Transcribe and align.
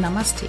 Namaste. 0.00 0.46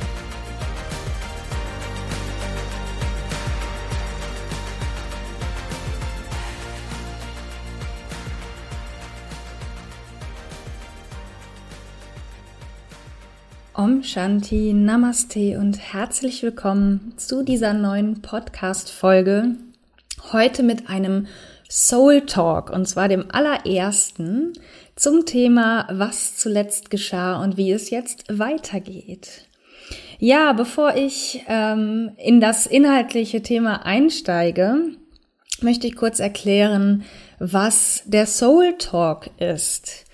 Om 13.73 14.01
Shanti, 14.01 14.71
Namaste 14.73 15.59
und 15.59 15.77
herzlich 15.77 16.41
willkommen 16.41 17.13
zu 17.17 17.43
dieser 17.43 17.73
neuen 17.73 18.21
Podcast-Folge. 18.21 19.55
Heute 20.31 20.63
mit 20.63 20.89
einem 20.89 21.27
Soul 21.69 22.21
Talk 22.27 22.69
und 22.69 22.87
zwar 22.87 23.09
dem 23.09 23.25
allerersten 23.29 24.53
zum 24.95 25.25
Thema, 25.25 25.87
was 25.91 26.37
zuletzt 26.37 26.89
geschah 26.89 27.41
und 27.41 27.57
wie 27.57 27.71
es 27.71 27.89
jetzt 27.89 28.25
weitergeht. 28.29 29.47
Ja, 30.19 30.53
bevor 30.53 30.95
ich 30.95 31.43
ähm, 31.47 32.11
in 32.17 32.39
das 32.39 32.65
inhaltliche 32.65 33.41
Thema 33.41 33.85
einsteige, 33.85 34.77
möchte 35.61 35.87
ich 35.87 35.95
kurz 35.95 36.19
erklären, 36.19 37.03
was 37.39 38.03
der 38.05 38.27
Soul 38.27 38.75
Talk 38.77 39.29
ist. 39.39 40.05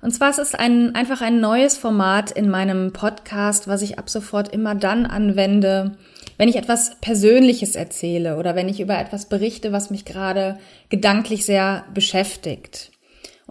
Und 0.00 0.10
zwar 0.12 0.30
ist 0.30 0.38
es 0.38 0.54
ein, 0.54 0.94
einfach 0.94 1.20
ein 1.20 1.40
neues 1.40 1.76
Format 1.76 2.30
in 2.32 2.48
meinem 2.48 2.92
Podcast, 2.92 3.68
was 3.68 3.82
ich 3.82 3.98
ab 3.98 4.10
sofort 4.10 4.52
immer 4.52 4.74
dann 4.74 5.06
anwende, 5.06 5.96
wenn 6.38 6.48
ich 6.48 6.56
etwas 6.56 6.96
Persönliches 7.00 7.76
erzähle 7.76 8.36
oder 8.36 8.56
wenn 8.56 8.68
ich 8.68 8.80
über 8.80 8.98
etwas 8.98 9.28
berichte, 9.28 9.70
was 9.70 9.90
mich 9.90 10.04
gerade 10.04 10.58
gedanklich 10.88 11.44
sehr 11.44 11.84
beschäftigt. 11.94 12.91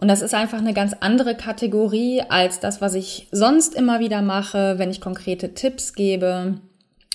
Und 0.02 0.08
das 0.08 0.20
ist 0.20 0.34
einfach 0.34 0.58
eine 0.58 0.74
ganz 0.74 0.96
andere 0.98 1.36
Kategorie 1.36 2.22
als 2.28 2.58
das, 2.58 2.80
was 2.80 2.94
ich 2.94 3.28
sonst 3.30 3.72
immer 3.72 4.00
wieder 4.00 4.20
mache, 4.20 4.76
wenn 4.76 4.90
ich 4.90 5.00
konkrete 5.00 5.54
Tipps 5.54 5.92
gebe 5.92 6.54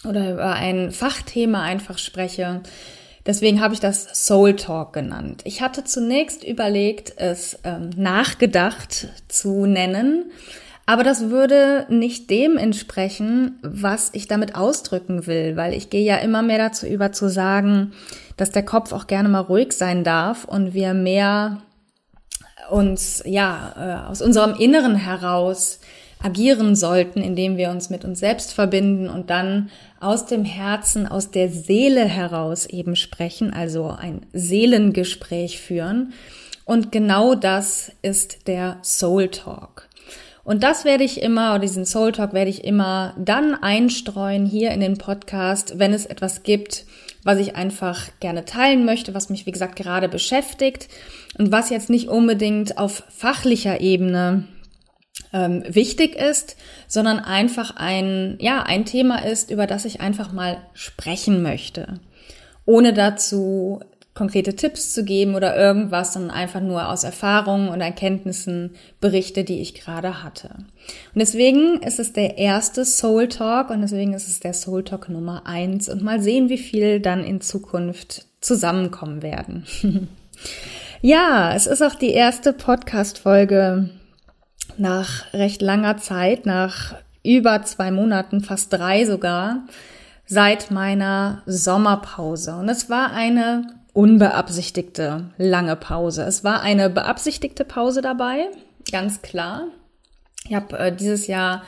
oder 0.07 0.31
über 0.31 0.53
ein 0.53 0.91
Fachthema 0.91 1.63
einfach 1.63 1.97
spreche. 1.97 2.61
Deswegen 3.25 3.59
habe 3.59 3.73
ich 3.73 3.81
das 3.81 4.25
Soul 4.25 4.55
Talk 4.55 4.93
genannt. 4.93 5.41
Ich 5.43 5.61
hatte 5.61 5.83
zunächst 5.83 6.45
überlegt, 6.45 7.11
es 7.17 7.59
ähm, 7.65 7.89
nachgedacht 7.97 9.09
zu 9.27 9.65
nennen, 9.65 10.31
aber 10.85 11.03
das 11.03 11.29
würde 11.29 11.87
nicht 11.89 12.29
dem 12.29 12.55
entsprechen, 12.55 13.59
was 13.63 14.11
ich 14.13 14.29
damit 14.29 14.55
ausdrücken 14.55 15.27
will, 15.27 15.57
weil 15.57 15.73
ich 15.73 15.89
gehe 15.89 16.05
ja 16.05 16.15
immer 16.19 16.41
mehr 16.41 16.57
dazu 16.57 16.85
über 16.87 17.11
zu 17.11 17.29
sagen, 17.29 17.91
dass 18.37 18.51
der 18.51 18.63
Kopf 18.63 18.93
auch 18.93 19.07
gerne 19.07 19.27
mal 19.27 19.41
ruhig 19.41 19.73
sein 19.73 20.05
darf 20.05 20.45
und 20.45 20.73
wir 20.73 20.93
mehr 20.93 21.63
uns 22.69 23.23
ja 23.25 24.05
äh, 24.05 24.09
aus 24.09 24.21
unserem 24.21 24.55
Inneren 24.55 24.95
heraus 24.95 25.79
agieren 26.21 26.75
sollten, 26.75 27.21
indem 27.21 27.57
wir 27.57 27.69
uns 27.69 27.89
mit 27.89 28.03
uns 28.03 28.19
selbst 28.19 28.53
verbinden 28.53 29.07
und 29.09 29.29
dann 29.29 29.69
aus 29.99 30.25
dem 30.25 30.45
Herzen, 30.45 31.07
aus 31.07 31.31
der 31.31 31.49
Seele 31.49 32.05
heraus 32.05 32.65
eben 32.65 32.95
sprechen, 32.95 33.53
also 33.53 33.89
ein 33.89 34.21
Seelengespräch 34.33 35.59
führen. 35.59 36.13
Und 36.65 36.91
genau 36.91 37.35
das 37.35 37.91
ist 38.01 38.47
der 38.47 38.77
Soul 38.83 39.29
Talk. 39.29 39.87
Und 40.43 40.63
das 40.63 40.85
werde 40.85 41.03
ich 41.03 41.21
immer, 41.21 41.51
oder 41.51 41.59
diesen 41.59 41.85
Soul 41.85 42.13
Talk 42.13 42.33
werde 42.33 42.49
ich 42.49 42.63
immer 42.63 43.13
dann 43.17 43.53
einstreuen 43.53 44.45
hier 44.45 44.71
in 44.71 44.79
den 44.79 44.97
Podcast, 44.97 45.77
wenn 45.77 45.93
es 45.93 46.05
etwas 46.05 46.43
gibt, 46.43 46.85
was 47.27 47.39
ich 47.39 47.57
einfach 47.57 48.07
gerne 48.21 48.45
teilen 48.45 48.85
möchte, 48.85 49.13
was 49.13 49.29
mich, 49.29 49.45
wie 49.45 49.51
gesagt, 49.51 49.75
gerade 49.75 50.07
beschäftigt 50.07 50.87
und 51.37 51.51
was 51.51 51.69
jetzt 51.69 51.89
nicht 51.89 52.07
unbedingt 52.07 52.77
auf 52.77 53.03
fachlicher 53.09 53.81
Ebene 53.81 54.47
ähm, 55.33 55.61
wichtig 55.67 56.15
ist, 56.15 56.55
sondern 56.87 57.19
einfach 57.19 57.75
ein, 57.75 58.37
ja, 58.39 58.63
ein 58.63 58.85
Thema 58.85 59.25
ist, 59.25 59.51
über 59.51 59.67
das 59.67 59.83
ich 59.83 59.99
einfach 59.99 60.31
mal 60.31 60.61
sprechen 60.71 61.41
möchte, 61.41 61.99
ohne 62.65 62.93
dazu 62.93 63.81
konkrete 64.17 64.55
Tipps 64.55 64.93
zu 64.93 65.05
geben 65.05 65.35
oder 65.35 65.55
irgendwas, 65.55 66.13
sondern 66.13 66.31
einfach 66.31 66.59
nur 66.59 66.89
aus 66.89 67.03
Erfahrungen 67.03 67.69
und 67.69 67.81
Erkenntnissen 67.81 68.71
berichte, 68.99 69.43
die 69.43 69.61
ich 69.61 69.75
gerade 69.75 70.23
hatte. 70.23 70.49
Und 71.13 71.19
deswegen 71.19 71.81
ist 71.83 71.99
es 71.99 72.13
der 72.13 72.39
erste 72.39 72.83
Soul 72.83 73.27
Talk 73.27 73.69
und 73.69 73.81
deswegen 73.81 74.13
ist 74.13 74.27
es 74.27 74.39
der 74.39 74.53
Soul 74.53 74.83
Talk 74.83 75.07
Nummer 75.07 75.43
eins 75.45 75.87
und 75.87 76.01
mal 76.01 76.19
sehen, 76.19 76.49
wie 76.49 76.57
viel 76.57 76.99
dann 76.99 77.23
in 77.23 77.41
Zukunft 77.41 78.25
zusammenkommen 78.41 79.21
werden. 79.21 79.67
ja, 81.01 81.53
es 81.53 81.67
ist 81.67 81.83
auch 81.83 81.95
die 81.95 82.11
erste 82.11 82.53
Podcast-Folge 82.53 83.89
nach 84.77 85.31
recht 85.31 85.61
langer 85.61 85.97
Zeit, 85.97 86.47
nach 86.47 86.95
über 87.23 87.61
zwei 87.63 87.91
Monaten, 87.91 88.41
fast 88.41 88.73
drei 88.73 89.05
sogar, 89.05 89.65
seit 90.25 90.71
meiner 90.71 91.43
Sommerpause. 91.45 92.55
Und 92.55 92.67
es 92.67 92.89
war 92.89 93.11
eine 93.11 93.77
unbeabsichtigte 93.97 95.31
lange 95.39 95.75
Pause. 95.75 96.21
Es 96.21 96.43
war 96.43 96.61
eine 96.61 96.87
beabsichtigte 96.91 97.65
Pause 97.65 98.03
dabei, 98.03 98.45
ganz 98.91 99.23
klar. 99.23 99.69
Ich 100.47 100.53
habe 100.53 100.77
äh, 100.77 100.95
dieses 100.95 101.25
Jahr 101.25 101.63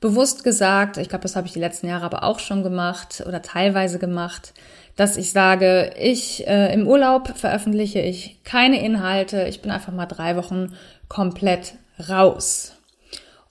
bewusst 0.00 0.42
gesagt, 0.42 0.96
ich 0.96 1.10
glaube, 1.10 1.24
das 1.24 1.36
habe 1.36 1.46
ich 1.46 1.52
die 1.52 1.60
letzten 1.60 1.86
Jahre 1.86 2.06
aber 2.06 2.24
auch 2.24 2.38
schon 2.38 2.62
gemacht 2.62 3.22
oder 3.28 3.42
teilweise 3.42 3.98
gemacht, 3.98 4.54
dass 4.96 5.18
ich 5.18 5.32
sage, 5.32 5.92
ich 6.00 6.46
äh, 6.48 6.72
im 6.72 6.88
Urlaub 6.88 7.36
veröffentliche 7.36 8.00
ich 8.00 8.42
keine 8.42 8.82
Inhalte, 8.82 9.44
ich 9.46 9.60
bin 9.60 9.70
einfach 9.70 9.92
mal 9.92 10.06
drei 10.06 10.36
Wochen 10.36 10.72
komplett 11.08 11.74
raus. 12.08 12.72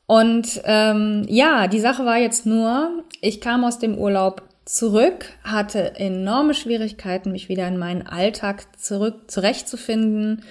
Und 0.07 0.62
ähm, 0.63 1.28
ja, 1.30 1.68
die 1.68 1.80
Sache 1.80 2.06
war 2.06 2.18
jetzt 2.18 2.47
nur, 2.47 3.03
ich 3.22 3.40
kam 3.40 3.63
aus 3.63 3.78
dem 3.78 4.00
Urlaub 4.00 4.42
zurück, 4.66 5.26
hatte 5.44 5.96
enorme 5.96 6.53
Schwierigkeiten, 6.53 7.31
mich 7.31 7.50
wieder 7.50 7.68
in 7.68 7.78
meinen 7.78 8.06
Alltag 8.06 8.66
zurück 8.80 9.30
zurechtzufinden. 9.31 10.44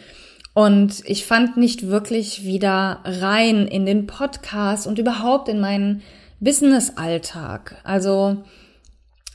Und 0.54 1.02
ich 1.04 1.26
fand 1.26 1.56
nicht 1.56 1.88
wirklich 1.88 2.44
wieder 2.44 3.00
rein 3.04 3.66
in 3.66 3.86
den 3.86 4.06
Podcast 4.06 4.86
und 4.86 5.00
überhaupt 5.00 5.48
in 5.48 5.60
meinen 5.60 6.02
Business-Alltag. 6.38 7.76
Also 7.82 8.44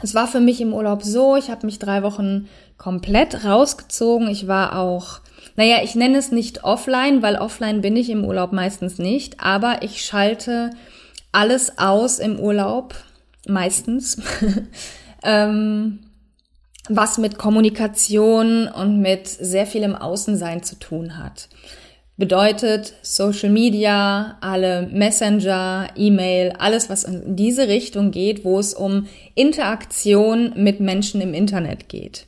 es 0.01 0.15
war 0.15 0.27
für 0.27 0.39
mich 0.39 0.62
im 0.62 0.74
Urlaub 0.74 1.03
so, 1.03 1.36
ich 1.36 1.50
habe 1.50 1.65
mich 1.65 1.77
drei 1.77 2.03
Wochen 2.03 2.48
komplett 2.77 3.44
rausgezogen. 3.44 4.30
Ich 4.30 4.48
war 4.48 4.80
auch, 4.80 5.19
naja, 5.57 5.80
ich 5.83 5.95
nenne 5.95 6.18
es 6.18 6.31
nicht 6.31 6.63
offline, 6.63 7.21
weil 7.21 7.36
offline 7.36 7.81
bin 7.81 7.98
ich 7.98 8.09
im 8.09 8.24
Urlaub 8.24 8.53
meistens 8.53 8.98
nicht, 8.98 9.42
aber 9.42 9.83
ich 9.83 10.06
schalte 10.06 10.69
alles 11.33 11.77
aus 11.77 12.19
im 12.19 12.39
Urlaub, 12.39 12.95
meistens, 13.47 14.21
ähm, 15.24 16.00
was 16.89 17.18
mit 17.18 17.38
Kommunikation 17.38 18.68
und 18.68 19.00
mit 19.00 19.27
sehr 19.27 19.68
vielem 19.68 19.95
Außensein 19.95 20.63
zu 20.63 20.77
tun 20.77 21.18
hat. 21.18 21.50
Bedeutet 22.18 22.95
Social 23.01 23.50
Media, 23.50 24.38
alle 24.41 24.89
Messenger, 24.91 25.88
E-Mail, 25.95 26.53
alles, 26.59 26.89
was 26.89 27.06
in 27.06 27.38
diese 27.38 27.69
Richtung 27.69 28.12
geht, 28.12 28.44
wo 28.44 28.59
es 28.59 28.74
um 28.74 29.07
Interaktion 29.36 30.53
mit 30.57 30.81
Menschen 30.81 31.21
im 31.21 31.33
Internet 31.33 31.88
geht. 31.88 32.25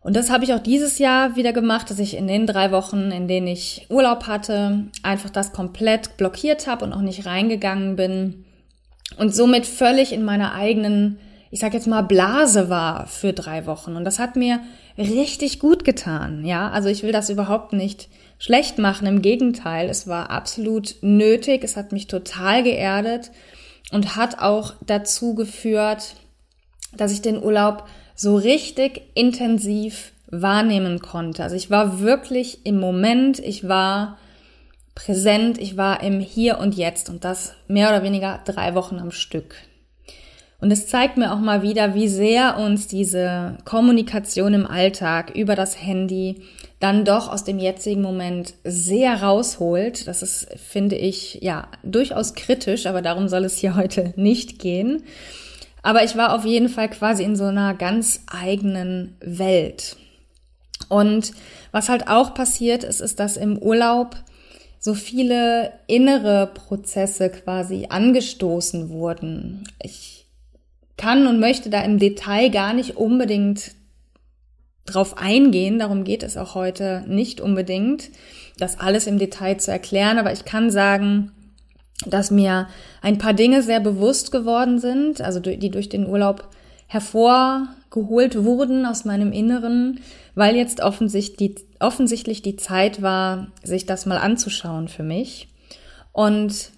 Und 0.00 0.14
das 0.14 0.30
habe 0.30 0.44
ich 0.44 0.52
auch 0.52 0.58
dieses 0.58 0.98
Jahr 0.98 1.36
wieder 1.36 1.52
gemacht, 1.52 1.90
dass 1.90 1.98
ich 1.98 2.16
in 2.16 2.26
den 2.26 2.46
drei 2.46 2.70
Wochen, 2.70 3.10
in 3.10 3.28
denen 3.28 3.46
ich 3.46 3.86
Urlaub 3.88 4.26
hatte, 4.26 4.84
einfach 5.02 5.30
das 5.30 5.52
komplett 5.52 6.16
blockiert 6.16 6.66
habe 6.66 6.84
und 6.84 6.92
auch 6.92 7.00
nicht 7.00 7.26
reingegangen 7.26 7.96
bin 7.96 8.44
und 9.16 9.34
somit 9.34 9.66
völlig 9.66 10.12
in 10.12 10.24
meiner 10.24 10.54
eigenen 10.54 11.18
ich 11.50 11.60
sag 11.60 11.72
jetzt 11.72 11.86
mal, 11.86 12.02
Blase 12.02 12.68
war 12.68 13.06
für 13.06 13.32
drei 13.32 13.66
Wochen. 13.66 13.96
Und 13.96 14.04
das 14.04 14.18
hat 14.18 14.36
mir 14.36 14.60
richtig 14.98 15.60
gut 15.60 15.84
getan. 15.84 16.44
Ja, 16.44 16.70
also 16.70 16.88
ich 16.88 17.02
will 17.02 17.12
das 17.12 17.30
überhaupt 17.30 17.72
nicht 17.72 18.08
schlecht 18.38 18.78
machen. 18.78 19.06
Im 19.06 19.22
Gegenteil, 19.22 19.88
es 19.88 20.06
war 20.06 20.30
absolut 20.30 20.96
nötig. 21.00 21.64
Es 21.64 21.76
hat 21.76 21.92
mich 21.92 22.06
total 22.06 22.62
geerdet 22.62 23.30
und 23.92 24.16
hat 24.16 24.40
auch 24.40 24.74
dazu 24.86 25.34
geführt, 25.34 26.16
dass 26.96 27.12
ich 27.12 27.22
den 27.22 27.42
Urlaub 27.42 27.84
so 28.14 28.36
richtig 28.36 29.02
intensiv 29.14 30.12
wahrnehmen 30.30 31.00
konnte. 31.00 31.42
Also 31.42 31.56
ich 31.56 31.70
war 31.70 32.00
wirklich 32.00 32.66
im 32.66 32.78
Moment, 32.78 33.38
ich 33.38 33.66
war 33.66 34.18
präsent, 34.98 35.58
ich 35.58 35.76
war 35.76 36.02
im 36.02 36.18
Hier 36.18 36.58
und 36.58 36.74
Jetzt 36.74 37.08
und 37.08 37.24
das 37.24 37.54
mehr 37.68 37.88
oder 37.88 38.02
weniger 38.02 38.40
drei 38.44 38.74
Wochen 38.74 38.98
am 38.98 39.12
Stück. 39.12 39.54
Und 40.60 40.72
es 40.72 40.88
zeigt 40.88 41.16
mir 41.16 41.32
auch 41.32 41.38
mal 41.38 41.62
wieder, 41.62 41.94
wie 41.94 42.08
sehr 42.08 42.58
uns 42.58 42.88
diese 42.88 43.58
Kommunikation 43.64 44.54
im 44.54 44.66
Alltag 44.66 45.30
über 45.36 45.54
das 45.54 45.80
Handy 45.80 46.42
dann 46.80 47.04
doch 47.04 47.32
aus 47.32 47.44
dem 47.44 47.60
jetzigen 47.60 48.02
Moment 48.02 48.54
sehr 48.64 49.22
rausholt. 49.22 50.08
Das 50.08 50.22
ist, 50.22 50.48
finde 50.58 50.96
ich, 50.96 51.38
ja, 51.42 51.68
durchaus 51.84 52.34
kritisch, 52.34 52.86
aber 52.86 53.00
darum 53.00 53.28
soll 53.28 53.44
es 53.44 53.56
hier 53.56 53.76
heute 53.76 54.12
nicht 54.16 54.58
gehen. 54.58 55.04
Aber 55.80 56.02
ich 56.02 56.16
war 56.16 56.34
auf 56.34 56.44
jeden 56.44 56.68
Fall 56.68 56.90
quasi 56.90 57.22
in 57.22 57.36
so 57.36 57.44
einer 57.44 57.74
ganz 57.74 58.24
eigenen 58.26 59.16
Welt. 59.20 59.96
Und 60.88 61.32
was 61.70 61.88
halt 61.88 62.08
auch 62.08 62.34
passiert 62.34 62.82
ist, 62.82 63.00
ist, 63.00 63.20
dass 63.20 63.36
im 63.36 63.58
Urlaub 63.58 64.16
so 64.78 64.94
viele 64.94 65.72
innere 65.86 66.50
Prozesse 66.54 67.30
quasi 67.30 67.86
angestoßen 67.88 68.90
wurden. 68.90 69.64
Ich 69.82 70.26
kann 70.96 71.26
und 71.26 71.40
möchte 71.40 71.70
da 71.70 71.82
im 71.82 71.98
Detail 71.98 72.50
gar 72.50 72.72
nicht 72.74 72.96
unbedingt 72.96 73.72
drauf 74.86 75.18
eingehen, 75.18 75.78
darum 75.78 76.04
geht 76.04 76.22
es 76.22 76.36
auch 76.36 76.54
heute 76.54 77.04
nicht 77.06 77.40
unbedingt, 77.40 78.10
das 78.58 78.80
alles 78.80 79.06
im 79.06 79.18
Detail 79.18 79.58
zu 79.58 79.70
erklären, 79.70 80.18
aber 80.18 80.32
ich 80.32 80.44
kann 80.44 80.70
sagen, 80.70 81.32
dass 82.06 82.30
mir 82.30 82.68
ein 83.02 83.18
paar 83.18 83.34
Dinge 83.34 83.62
sehr 83.62 83.80
bewusst 83.80 84.32
geworden 84.32 84.78
sind, 84.78 85.20
also 85.20 85.40
die 85.40 85.70
durch 85.70 85.88
den 85.88 86.06
Urlaub 86.06 86.48
hervorgeholt 87.88 88.44
wurden 88.44 88.86
aus 88.86 89.04
meinem 89.04 89.32
Inneren, 89.32 90.00
weil 90.34 90.56
jetzt 90.56 90.80
offensichtlich 90.80 91.54
die, 91.54 91.66
offensichtlich 91.80 92.42
die 92.42 92.56
Zeit 92.56 93.02
war, 93.02 93.48
sich 93.62 93.86
das 93.86 94.06
mal 94.06 94.18
anzuschauen 94.18 94.88
für 94.88 95.02
mich. 95.02 95.48
Und 96.12 96.70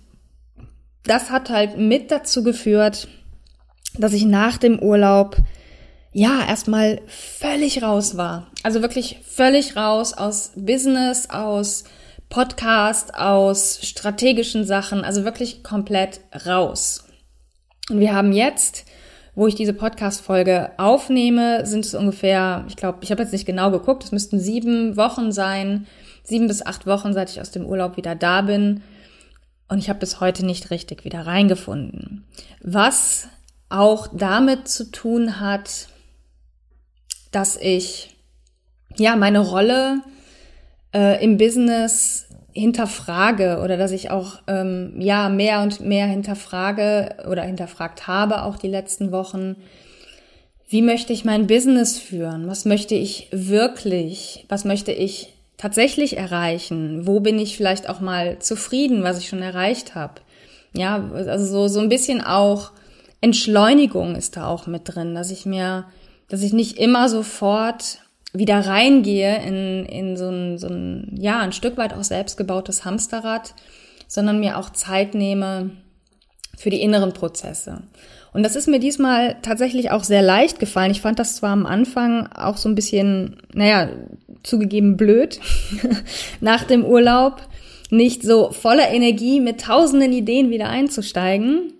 das 1.05 1.31
hat 1.31 1.51
halt 1.51 1.79
mit 1.79 2.11
dazu 2.11 2.43
geführt, 2.43 3.09
dass 3.99 4.12
ich 4.12 4.25
nach 4.25 4.59
dem 4.59 4.79
Urlaub 4.79 5.37
ja 6.12 6.45
erstmal 6.47 7.01
völlig 7.07 7.83
raus 7.83 8.17
war. 8.17 8.49
Also 8.62 8.83
wirklich 8.83 9.19
völlig 9.27 9.77
raus 9.77 10.12
aus 10.12 10.53
Business, 10.57 11.31
aus 11.31 11.85
Podcast, 12.29 13.15
aus 13.15 13.81
strategischen 13.83 14.65
Sachen, 14.65 15.05
also 15.05 15.25
wirklich 15.25 15.65
komplett 15.65 16.21
raus. 16.47 17.05
Und 17.89 17.99
wir 17.99 18.15
haben 18.15 18.33
jetzt, 18.33 18.85
wo 19.40 19.46
ich 19.46 19.54
diese 19.54 19.72
Podcast-Folge 19.72 20.72
aufnehme, 20.76 21.64
sind 21.64 21.87
es 21.87 21.94
ungefähr, 21.94 22.66
ich 22.69 22.76
glaube, 22.76 22.98
ich 23.00 23.10
habe 23.10 23.22
jetzt 23.22 23.32
nicht 23.32 23.46
genau 23.46 23.70
geguckt, 23.70 24.04
es 24.04 24.12
müssten 24.12 24.38
sieben 24.38 24.98
Wochen 24.98 25.32
sein, 25.32 25.87
sieben 26.25 26.46
bis 26.46 26.60
acht 26.60 26.87
Wochen, 26.87 27.14
seit 27.14 27.31
ich 27.31 27.40
aus 27.40 27.50
dem 27.50 27.64
Urlaub 27.64 27.96
wieder 27.96 28.14
da 28.14 28.42
bin. 28.42 28.82
Und 29.66 29.78
ich 29.78 29.88
habe 29.88 29.98
bis 29.98 30.20
heute 30.20 30.44
nicht 30.44 30.70
richtig 30.70 31.06
wieder 31.06 31.25
reingefunden. 31.26 32.26
Was 32.62 33.28
auch 33.70 34.08
damit 34.12 34.69
zu 34.69 34.90
tun 34.92 35.40
hat, 35.40 35.88
dass 37.31 37.56
ich 37.56 38.14
ja 38.98 39.16
meine 39.16 39.38
Rolle 39.38 40.02
äh, 40.92 41.25
im 41.25 41.38
Business 41.38 42.26
hinterfrage 42.52 43.61
oder 43.62 43.76
dass 43.76 43.93
ich 43.93 44.11
auch 44.11 44.41
ähm, 44.47 44.94
ja 44.99 45.29
mehr 45.29 45.62
und 45.62 45.81
mehr 45.81 46.06
hinterfrage 46.06 47.17
oder 47.31 47.43
hinterfragt 47.43 48.06
habe 48.06 48.43
auch 48.43 48.56
die 48.56 48.69
letzten 48.69 49.12
Wochen. 49.12 49.56
Wie 50.69 50.82
möchte 50.82 51.12
ich 51.12 51.25
mein 51.25 51.47
Business 51.47 51.99
führen? 51.99 52.47
Was 52.49 52.64
möchte 52.64 52.94
ich 52.94 53.29
wirklich? 53.32 54.47
Was 54.49 54.64
möchte 54.64 54.93
ich 54.93 55.35
tatsächlich 55.56 56.17
erreichen? 56.17 57.06
Wo 57.06 57.20
bin 57.20 57.38
ich 57.38 57.56
vielleicht 57.56 57.88
auch 57.88 58.00
mal 58.00 58.38
zufrieden, 58.38 59.02
was 59.02 59.19
ich 59.19 59.29
schon 59.29 59.43
erreicht 59.43 59.94
habe? 59.94 60.14
Ja, 60.73 61.11
also 61.12 61.44
so, 61.44 61.69
so 61.69 61.81
ein 61.81 61.88
bisschen 61.88 62.20
auch 62.20 62.73
Entschleunigung 63.20 64.14
ist 64.14 64.37
da 64.37 64.47
auch 64.47 64.67
mit 64.67 64.82
drin, 64.85 65.14
dass 65.14 65.31
ich 65.31 65.44
mir, 65.44 65.87
dass 66.29 66.43
ich 66.43 66.52
nicht 66.52 66.79
immer 66.79 67.08
sofort 67.08 67.99
wieder 68.32 68.61
reingehe 68.61 69.43
in, 69.44 69.85
in 69.87 70.17
so 70.17 70.29
ein, 70.29 70.59
so 70.59 70.69
ein, 70.69 71.17
ja, 71.19 71.41
ein 71.41 71.53
Stück 71.53 71.77
weit 71.77 71.94
auch 71.94 72.05
selbstgebautes 72.05 72.85
Hamsterrad, 72.85 73.55
sondern 74.06 74.41
mir 74.41 74.59
auch 74.59 74.71
Zeit 74.71 75.15
nehme 75.15 75.71
für 76.56 76.71
die 76.71 76.82
inneren 76.82 77.12
Prozesse. 77.12 77.82
Und 78.32 78.44
das 78.44 78.55
ist 78.55 78.69
mir 78.69 78.79
diesmal 78.79 79.37
tatsächlich 79.43 79.91
auch 79.91 80.05
sehr 80.05 80.23
leicht 80.23 80.61
gefallen. 80.61 80.93
Ich 80.93 81.00
fand 81.00 81.19
das 81.19 81.37
zwar 81.37 81.50
am 81.50 81.67
Anfang 81.67 82.29
auch 82.29 82.56
so 82.56 82.69
ein 82.69 82.77
bisschen, 82.77 83.38
naja, 83.53 83.88
zugegeben 84.43 84.97
blöd 84.97 85.41
nach 86.41 86.65
dem 86.65 86.85
Urlaub, 86.85 87.43
nicht 87.91 88.23
so 88.23 88.53
voller 88.53 88.91
Energie 88.91 89.41
mit 89.41 89.62
tausenden 89.62 90.12
Ideen 90.12 90.50
wieder 90.50 90.69
einzusteigen 90.69 91.73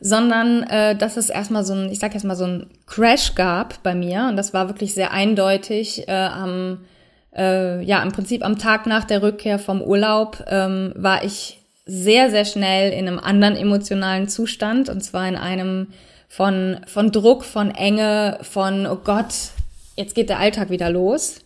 sondern 0.00 0.62
äh, 0.64 0.94
dass 0.96 1.16
es 1.16 1.30
erstmal 1.30 1.64
so 1.64 1.74
ein, 1.74 1.90
ich 1.90 1.98
sag 1.98 2.14
jetzt 2.14 2.24
mal 2.24 2.36
so 2.36 2.44
ein 2.44 2.66
Crash 2.86 3.34
gab 3.34 3.82
bei 3.82 3.94
mir. 3.94 4.26
Und 4.28 4.36
das 4.36 4.52
war 4.52 4.68
wirklich 4.68 4.94
sehr 4.94 5.12
eindeutig 5.12 6.06
äh, 6.08 6.12
am 6.12 6.78
äh, 7.34 7.82
ja 7.82 8.02
im 8.02 8.12
Prinzip 8.12 8.44
am 8.44 8.58
Tag 8.58 8.86
nach 8.86 9.04
der 9.04 9.22
Rückkehr 9.22 9.58
vom 9.58 9.80
Urlaub 9.80 10.44
ähm, 10.48 10.92
war 10.96 11.24
ich 11.24 11.60
sehr 11.86 12.30
sehr 12.30 12.44
schnell 12.44 12.92
in 12.92 13.08
einem 13.08 13.18
anderen 13.18 13.56
emotionalen 13.56 14.28
Zustand. 14.28 14.88
Und 14.88 15.02
zwar 15.02 15.28
in 15.28 15.36
einem 15.36 15.88
von 16.28 16.80
von 16.86 17.12
Druck, 17.12 17.44
von 17.44 17.70
Enge, 17.70 18.38
von 18.42 18.86
oh 18.86 18.98
Gott, 19.02 19.34
jetzt 19.96 20.14
geht 20.14 20.28
der 20.28 20.38
Alltag 20.38 20.70
wieder 20.70 20.90
los 20.90 21.40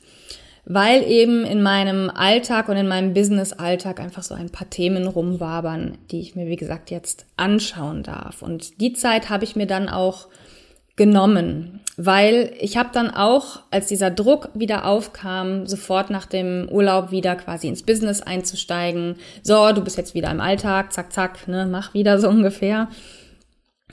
weil 0.65 1.03
eben 1.03 1.45
in 1.45 1.63
meinem 1.63 2.11
Alltag 2.11 2.69
und 2.69 2.77
in 2.77 2.89
meinem 2.89 3.15
Business-Alltag 3.15 4.01
einfach 4.01 4.23
so 4.23 4.35
ein 4.35 4.51
paar 4.51 4.71
Themen 4.71 5.07
rumwabern, 5.07 5.99
die 6.11 6.21
ich 6.21 6.37
mir, 6.37 6.47
wie 6.47 6.57
gesagt, 6.57 6.91
jetzt 6.91 7.27
anschauen 7.37 8.03
darf. 8.03 8.43
Und 8.43 8.81
die 8.81 8.93
Zeit 8.93 9.31
habe 9.31 9.45
ich 9.45 9.57
mir 9.57 9.67
dann 9.67 9.89
auch 9.89 10.29
genommen, 10.97 11.81
weil 11.97 12.53
ich 12.61 12.77
habe 12.77 12.91
dann 12.93 13.11
auch, 13.11 13.61
als 13.71 13.87
dieser 13.87 14.11
Druck 14.11 14.51
wieder 14.53 14.85
aufkam, 14.85 15.67
sofort 15.67 16.11
nach 16.11 16.27
dem 16.27 16.69
Urlaub 16.71 17.11
wieder 17.11 17.37
quasi 17.37 17.69
ins 17.69 17.83
Business 17.83 18.21
einzusteigen. 18.21 19.17
So, 19.43 19.73
du 19.73 19.83
bist 19.83 19.97
jetzt 19.97 20.15
wieder 20.15 20.31
im 20.31 20.41
Alltag, 20.41 20.93
zack, 20.93 21.13
zack, 21.13 21.49
ne, 21.49 21.67
mach 21.67 21.95
wieder 21.95 22.19
so 22.19 22.29
ungefähr. 22.31 22.89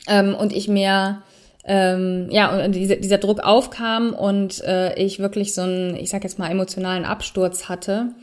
Ähm, 0.08 0.36
und 0.36 0.54
ich 0.54 0.68
mir 0.68 1.22
ähm, 1.68 2.30
ja, 2.32 2.64
und 2.64 2.72
diese, 2.72 2.96
dieser 2.96 3.18
Druck 3.18 3.42
aufkam 3.42 4.14
und 4.14 4.64
äh, 4.64 4.96
ich 4.96 5.20
wirklich 5.20 5.54
so 5.54 5.64
einen, 5.64 5.98
ich 5.98 6.10
sag 6.10 6.24
jetzt 6.24 6.40
mal, 6.40 6.50
emotionalen 6.50 7.04
Absturz 7.04 7.68
hatte, 7.68 8.14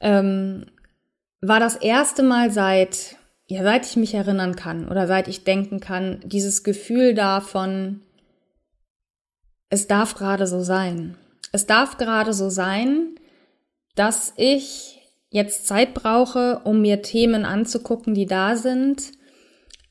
ähm, 0.00 0.66
war 1.40 1.60
das 1.60 1.76
erste 1.76 2.24
Mal 2.24 2.50
seit, 2.50 3.16
ja, 3.46 3.62
seit 3.62 3.86
ich 3.86 3.96
mich 3.96 4.14
erinnern 4.14 4.56
kann 4.56 4.88
oder 4.88 5.06
seit 5.06 5.28
ich 5.28 5.44
denken 5.44 5.78
kann, 5.78 6.20
dieses 6.24 6.64
Gefühl 6.64 7.14
davon, 7.14 8.00
es 9.70 9.86
darf 9.86 10.16
gerade 10.16 10.48
so 10.48 10.60
sein. 10.62 11.16
Es 11.52 11.66
darf 11.66 11.98
gerade 11.98 12.32
so 12.32 12.50
sein, 12.50 13.14
dass 13.94 14.32
ich 14.36 15.00
jetzt 15.30 15.68
Zeit 15.68 15.94
brauche, 15.94 16.62
um 16.64 16.80
mir 16.82 17.02
Themen 17.02 17.44
anzugucken, 17.44 18.14
die 18.14 18.26
da 18.26 18.56
sind, 18.56 19.12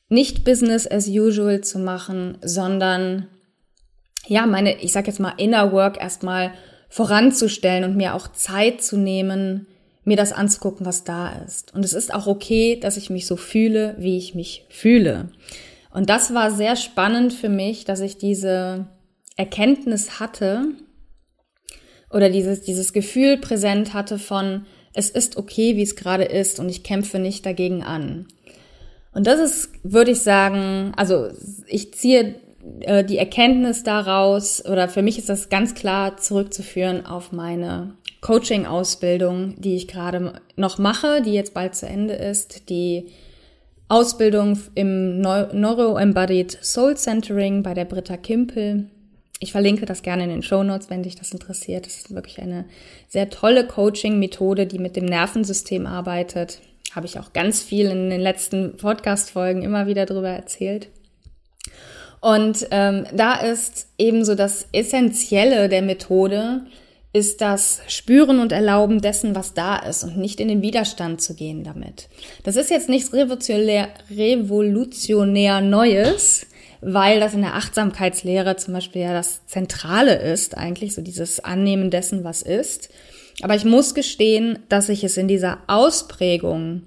nicht 0.08 0.44
Business 0.44 0.86
as 0.90 1.08
usual 1.08 1.60
zu 1.60 1.78
machen, 1.78 2.38
sondern 2.42 3.26
ja, 4.26 4.46
meine, 4.46 4.80
ich 4.80 4.92
sag 4.92 5.06
jetzt 5.06 5.20
mal, 5.20 5.34
Inner 5.38 5.72
Work 5.72 6.00
erstmal 6.00 6.52
voranzustellen 6.88 7.84
und 7.84 7.96
mir 7.96 8.14
auch 8.14 8.28
Zeit 8.28 8.82
zu 8.82 8.96
nehmen, 8.96 9.66
mir 10.04 10.16
das 10.16 10.32
anzugucken, 10.32 10.86
was 10.86 11.04
da 11.04 11.30
ist. 11.46 11.74
Und 11.74 11.84
es 11.84 11.92
ist 11.92 12.12
auch 12.12 12.26
okay, 12.26 12.78
dass 12.80 12.96
ich 12.96 13.10
mich 13.10 13.26
so 13.26 13.36
fühle, 13.36 13.94
wie 13.98 14.16
ich 14.16 14.34
mich 14.34 14.64
fühle. 14.70 15.30
Und 15.92 16.10
das 16.10 16.34
war 16.34 16.50
sehr 16.50 16.76
spannend 16.76 17.32
für 17.32 17.48
mich, 17.48 17.84
dass 17.84 18.00
ich 18.00 18.16
diese 18.18 18.86
Erkenntnis 19.36 20.18
hatte 20.18 20.64
oder 22.10 22.30
dieses, 22.30 22.62
dieses 22.62 22.92
Gefühl 22.92 23.36
präsent 23.38 23.92
hatte 23.94 24.18
von, 24.18 24.66
es 24.94 25.10
ist 25.10 25.36
okay, 25.36 25.76
wie 25.76 25.82
es 25.82 25.96
gerade 25.96 26.24
ist 26.24 26.58
und 26.58 26.68
ich 26.68 26.82
kämpfe 26.82 27.18
nicht 27.18 27.44
dagegen 27.44 27.82
an. 27.82 28.26
Und 29.18 29.26
das 29.26 29.40
ist, 29.40 29.70
würde 29.82 30.12
ich 30.12 30.20
sagen, 30.20 30.92
also 30.94 31.26
ich 31.66 31.92
ziehe 31.92 32.36
äh, 32.82 33.02
die 33.02 33.18
Erkenntnis 33.18 33.82
daraus, 33.82 34.64
oder 34.64 34.88
für 34.88 35.02
mich 35.02 35.18
ist 35.18 35.28
das 35.28 35.48
ganz 35.48 35.74
klar 35.74 36.18
zurückzuführen 36.18 37.04
auf 37.04 37.32
meine 37.32 37.94
Coaching-Ausbildung, 38.20 39.56
die 39.58 39.74
ich 39.74 39.88
gerade 39.88 40.34
noch 40.54 40.78
mache, 40.78 41.20
die 41.20 41.32
jetzt 41.32 41.52
bald 41.52 41.74
zu 41.74 41.88
Ende 41.88 42.14
ist, 42.14 42.68
die 42.68 43.08
Ausbildung 43.88 44.56
im 44.76 45.20
Neuro-Embodied 45.20 46.56
Soul 46.62 46.96
Centering 46.96 47.64
bei 47.64 47.74
der 47.74 47.86
Britta 47.86 48.16
Kimpel. 48.16 48.86
Ich 49.40 49.50
verlinke 49.50 49.84
das 49.84 50.02
gerne 50.02 50.22
in 50.22 50.30
den 50.30 50.42
Show 50.44 50.62
Notes, 50.62 50.90
wenn 50.90 51.02
dich 51.02 51.16
das 51.16 51.32
interessiert. 51.32 51.86
Das 51.86 51.96
ist 51.96 52.14
wirklich 52.14 52.40
eine 52.40 52.66
sehr 53.08 53.30
tolle 53.30 53.66
Coaching-Methode, 53.66 54.68
die 54.68 54.78
mit 54.78 54.94
dem 54.94 55.06
Nervensystem 55.06 55.88
arbeitet. 55.88 56.60
Habe 56.94 57.06
ich 57.06 57.18
auch 57.18 57.32
ganz 57.32 57.62
viel 57.62 57.86
in 57.86 58.10
den 58.10 58.20
letzten 58.20 58.76
Podcast-Folgen 58.76 59.62
immer 59.62 59.86
wieder 59.86 60.06
drüber 60.06 60.30
erzählt. 60.30 60.88
Und 62.20 62.66
ähm, 62.70 63.06
da 63.12 63.34
ist 63.34 63.88
ebenso 63.98 64.34
das 64.34 64.66
Essentielle 64.72 65.68
der 65.68 65.82
Methode, 65.82 66.62
ist 67.12 67.40
das 67.40 67.80
Spüren 67.88 68.38
und 68.38 68.52
Erlauben 68.52 69.00
dessen, 69.00 69.34
was 69.34 69.54
da 69.54 69.76
ist 69.76 70.04
und 70.04 70.16
nicht 70.18 70.40
in 70.40 70.48
den 70.48 70.62
Widerstand 70.62 71.20
zu 71.20 71.34
gehen 71.34 71.64
damit. 71.64 72.08
Das 72.44 72.56
ist 72.56 72.70
jetzt 72.70 72.88
nichts 72.88 73.12
revolutionär, 73.12 73.88
revolutionär 74.10 75.60
Neues, 75.60 76.46
weil 76.80 77.18
das 77.18 77.34
in 77.34 77.42
der 77.42 77.54
Achtsamkeitslehre 77.54 78.56
zum 78.56 78.74
Beispiel 78.74 79.02
ja 79.02 79.12
das 79.12 79.46
Zentrale 79.46 80.16
ist, 80.16 80.56
eigentlich 80.56 80.94
so 80.94 81.02
dieses 81.02 81.40
Annehmen 81.40 81.90
dessen, 81.90 82.24
was 82.24 82.42
ist. 82.42 82.90
Aber 83.42 83.54
ich 83.54 83.64
muss 83.64 83.94
gestehen, 83.94 84.58
dass 84.68 84.88
ich 84.88 85.04
es 85.04 85.16
in 85.16 85.28
dieser 85.28 85.58
Ausprägung 85.66 86.82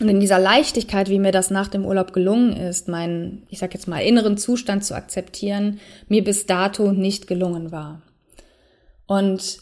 und 0.00 0.08
in 0.08 0.20
dieser 0.20 0.38
Leichtigkeit, 0.38 1.08
wie 1.08 1.18
mir 1.18 1.32
das 1.32 1.50
nach 1.50 1.68
dem 1.68 1.86
Urlaub 1.86 2.12
gelungen 2.12 2.54
ist, 2.54 2.86
meinen, 2.86 3.46
ich 3.48 3.58
sag 3.58 3.72
jetzt 3.72 3.88
mal, 3.88 4.00
inneren 4.00 4.36
Zustand 4.36 4.84
zu 4.84 4.94
akzeptieren, 4.94 5.80
mir 6.08 6.22
bis 6.22 6.46
dato 6.46 6.92
nicht 6.92 7.26
gelungen 7.26 7.72
war. 7.72 8.02
Und 9.06 9.58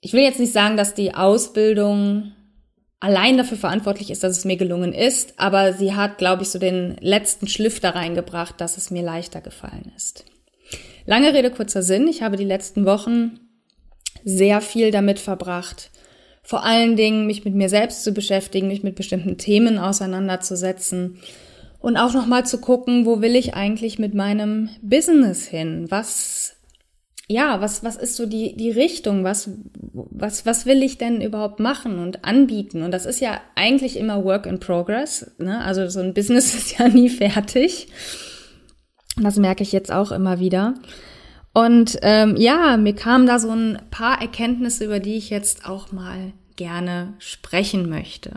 ich 0.00 0.12
will 0.12 0.22
jetzt 0.22 0.38
nicht 0.38 0.52
sagen, 0.52 0.76
dass 0.76 0.94
die 0.94 1.14
Ausbildung 1.14 2.32
allein 3.00 3.36
dafür 3.36 3.58
verantwortlich 3.58 4.10
ist, 4.10 4.22
dass 4.22 4.38
es 4.38 4.44
mir 4.44 4.56
gelungen 4.56 4.92
ist, 4.92 5.38
aber 5.38 5.72
sie 5.72 5.94
hat, 5.94 6.18
glaube 6.18 6.44
ich, 6.44 6.50
so 6.50 6.60
den 6.60 6.96
letzten 7.00 7.48
Schliff 7.48 7.80
da 7.80 7.90
reingebracht, 7.90 8.60
dass 8.60 8.76
es 8.76 8.92
mir 8.92 9.02
leichter 9.02 9.40
gefallen 9.40 9.90
ist. 9.96 10.24
Lange 11.06 11.34
Rede, 11.34 11.50
kurzer 11.50 11.82
Sinn. 11.82 12.06
Ich 12.06 12.22
habe 12.22 12.36
die 12.36 12.44
letzten 12.44 12.86
Wochen 12.86 13.40
sehr 14.24 14.60
viel 14.60 14.90
damit 14.90 15.18
verbracht, 15.18 15.90
vor 16.42 16.64
allen 16.64 16.96
Dingen 16.96 17.26
mich 17.26 17.44
mit 17.44 17.54
mir 17.54 17.68
selbst 17.68 18.04
zu 18.04 18.12
beschäftigen, 18.12 18.68
mich 18.68 18.82
mit 18.82 18.94
bestimmten 18.94 19.38
Themen 19.38 19.78
auseinanderzusetzen 19.78 21.18
und 21.80 21.96
auch 21.96 22.14
nochmal 22.14 22.46
zu 22.46 22.60
gucken, 22.60 23.06
wo 23.06 23.20
will 23.20 23.36
ich 23.36 23.54
eigentlich 23.54 23.98
mit 23.98 24.14
meinem 24.14 24.70
Business 24.82 25.46
hin? 25.46 25.86
Was 25.88 26.56
ja, 27.28 27.60
was, 27.60 27.82
was 27.82 27.96
ist 27.96 28.16
so 28.16 28.26
die, 28.26 28.56
die 28.56 28.70
Richtung? 28.70 29.24
Was, 29.24 29.50
was, 29.92 30.44
was 30.44 30.66
will 30.66 30.82
ich 30.82 30.98
denn 30.98 31.20
überhaupt 31.20 31.60
machen 31.60 31.98
und 31.98 32.24
anbieten? 32.24 32.82
Und 32.82 32.90
das 32.90 33.06
ist 33.06 33.20
ja 33.20 33.40
eigentlich 33.54 33.96
immer 33.96 34.24
Work 34.24 34.46
in 34.46 34.60
Progress. 34.60 35.32
Ne? 35.38 35.64
Also 35.64 35.88
so 35.88 36.00
ein 36.00 36.14
Business 36.14 36.54
ist 36.54 36.78
ja 36.78 36.88
nie 36.88 37.08
fertig. 37.08 37.88
Das 39.20 39.36
merke 39.36 39.62
ich 39.62 39.72
jetzt 39.72 39.92
auch 39.92 40.12
immer 40.12 40.40
wieder. 40.40 40.74
Und 41.52 41.98
ähm, 42.02 42.36
ja, 42.36 42.76
mir 42.76 42.94
kamen 42.94 43.26
da 43.26 43.38
so 43.38 43.50
ein 43.50 43.78
paar 43.90 44.20
Erkenntnisse, 44.20 44.84
über 44.84 45.00
die 45.00 45.16
ich 45.16 45.30
jetzt 45.30 45.66
auch 45.68 45.92
mal 45.92 46.32
gerne 46.56 47.14
sprechen 47.18 47.88
möchte. 47.88 48.32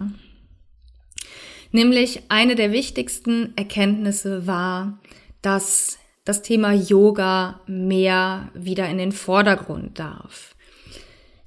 Nämlich 1.72 2.24
eine 2.30 2.56
der 2.56 2.72
wichtigsten 2.72 3.54
Erkenntnisse 3.56 4.48
war, 4.48 5.00
dass 5.42 5.98
das 6.26 6.42
Thema 6.42 6.74
Yoga 6.74 7.62
mehr 7.68 8.50
wieder 8.54 8.90
in 8.90 8.98
den 8.98 9.12
Vordergrund 9.12 10.00
darf. 10.00 10.56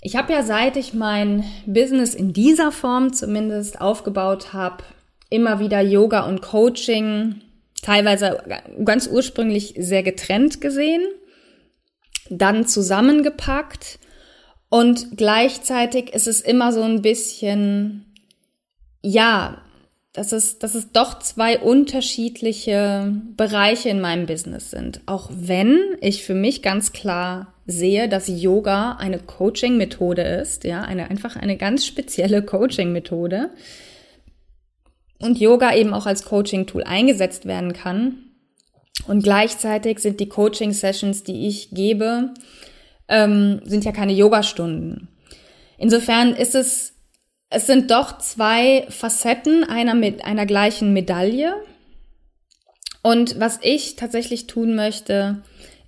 Ich 0.01 0.17
habe 0.17 0.33
ja, 0.33 0.43
seit 0.43 0.77
ich 0.77 0.95
mein 0.95 1.45
Business 1.67 2.15
in 2.15 2.33
dieser 2.33 2.71
Form 2.71 3.13
zumindest 3.13 3.81
aufgebaut 3.81 4.53
habe, 4.53 4.85
immer 5.29 5.59
wieder 5.59 5.81
Yoga 5.81 6.21
und 6.27 6.41
Coaching, 6.41 7.43
teilweise 7.83 8.43
ganz 8.85 9.09
ursprünglich 9.09 9.75
sehr 9.77 10.03
getrennt 10.03 10.61
gesehen, 10.61 11.03
dann 12.31 12.67
zusammengepackt 12.67 13.99
und 14.71 15.17
gleichzeitig 15.17 16.15
ist 16.15 16.27
es 16.27 16.41
immer 16.41 16.73
so 16.73 16.83
ein 16.83 17.03
bisschen, 17.03 18.05
ja, 19.03 19.63
dass 20.13 20.33
es, 20.33 20.59
dass 20.59 20.75
es 20.75 20.93
doch 20.93 21.21
zwei 21.21 21.59
unterschiedliche 21.59 23.15
Bereiche 23.37 23.89
in 23.89 24.01
meinem 24.01 24.27
Business 24.27 24.71
sind. 24.71 25.01
Auch 25.07 25.31
wenn 25.33 25.79
ich 26.01 26.25
für 26.25 26.35
mich 26.35 26.63
ganz 26.63 26.93
klar 26.93 27.55
sehe, 27.67 28.09
dass 28.09 28.29
Yoga 28.29 28.97
eine 28.97 29.19
Coaching-Methode 29.19 30.23
ist, 30.23 30.65
ja, 30.65 30.83
eine, 30.83 31.11
einfach 31.11 31.37
eine 31.37 31.57
ganz 31.57 31.87
spezielle 31.87 32.43
Coaching-Methode. 32.43 33.51
Und 35.21 35.39
Yoga 35.39 35.75
eben 35.75 35.95
auch 35.95 36.07
als 36.07 36.25
Coaching-Tool 36.25 36.85
eingesetzt 36.85 37.47
werden 37.47 37.73
kann. 37.73 38.28
Und 39.07 39.23
gleichzeitig 39.23 40.01
sind 40.01 40.21
die 40.21 40.29
Coaching-Sessions, 40.29 41.23
die 41.23 41.49
ich 41.49 41.71
gebe, 41.71 42.35
ähm, 43.09 43.61
sind 43.65 43.85
ja 43.85 43.93
keine 43.93 44.13
Yoga-Stunden. 44.13 45.09
Insofern 45.79 46.35
ist 46.35 46.55
es 46.55 46.95
es 47.51 47.67
sind 47.67 47.91
doch 47.91 48.19
zwei 48.19 48.87
Facetten 48.91 49.65
einer 49.65 49.95
mit 49.95 50.25
einer 50.25 50.45
gleichen 50.45 50.93
Medaille. 50.93 51.55
Und 53.03 53.41
was 53.41 53.59
ich 53.63 53.97
tatsächlich 53.97 54.47
tun 54.47 54.75
möchte, 54.75 55.43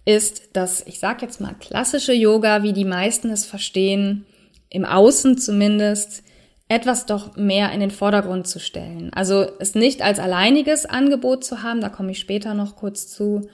ist, 0.06 0.56
dass 0.56 0.86
ich 0.86 0.98
sage 0.98 1.26
jetzt 1.26 1.40
mal 1.40 1.54
klassische 1.54 2.14
Yoga, 2.14 2.62
wie 2.62 2.72
die 2.72 2.86
meisten 2.86 3.28
es 3.30 3.44
verstehen, 3.44 4.24
im 4.70 4.86
Außen 4.86 5.36
zumindest, 5.36 6.22
etwas 6.70 7.04
doch 7.04 7.36
mehr 7.36 7.72
in 7.72 7.80
den 7.80 7.90
Vordergrund 7.90 8.46
zu 8.46 8.60
stellen. 8.60 9.10
Also 9.12 9.44
es 9.58 9.74
nicht 9.74 10.02
als 10.02 10.20
alleiniges 10.20 10.86
Angebot 10.86 11.42
zu 11.44 11.64
haben, 11.64 11.80
da 11.80 11.88
komme 11.88 12.12
ich 12.12 12.20
später 12.20 12.54
noch 12.54 12.76
kurz 12.76 13.08
zu, 13.08 13.48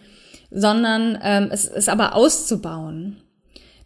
sondern 0.50 1.18
ähm, 1.22 1.48
es, 1.50 1.66
es 1.66 1.88
aber 1.88 2.14
auszubauen. 2.14 3.16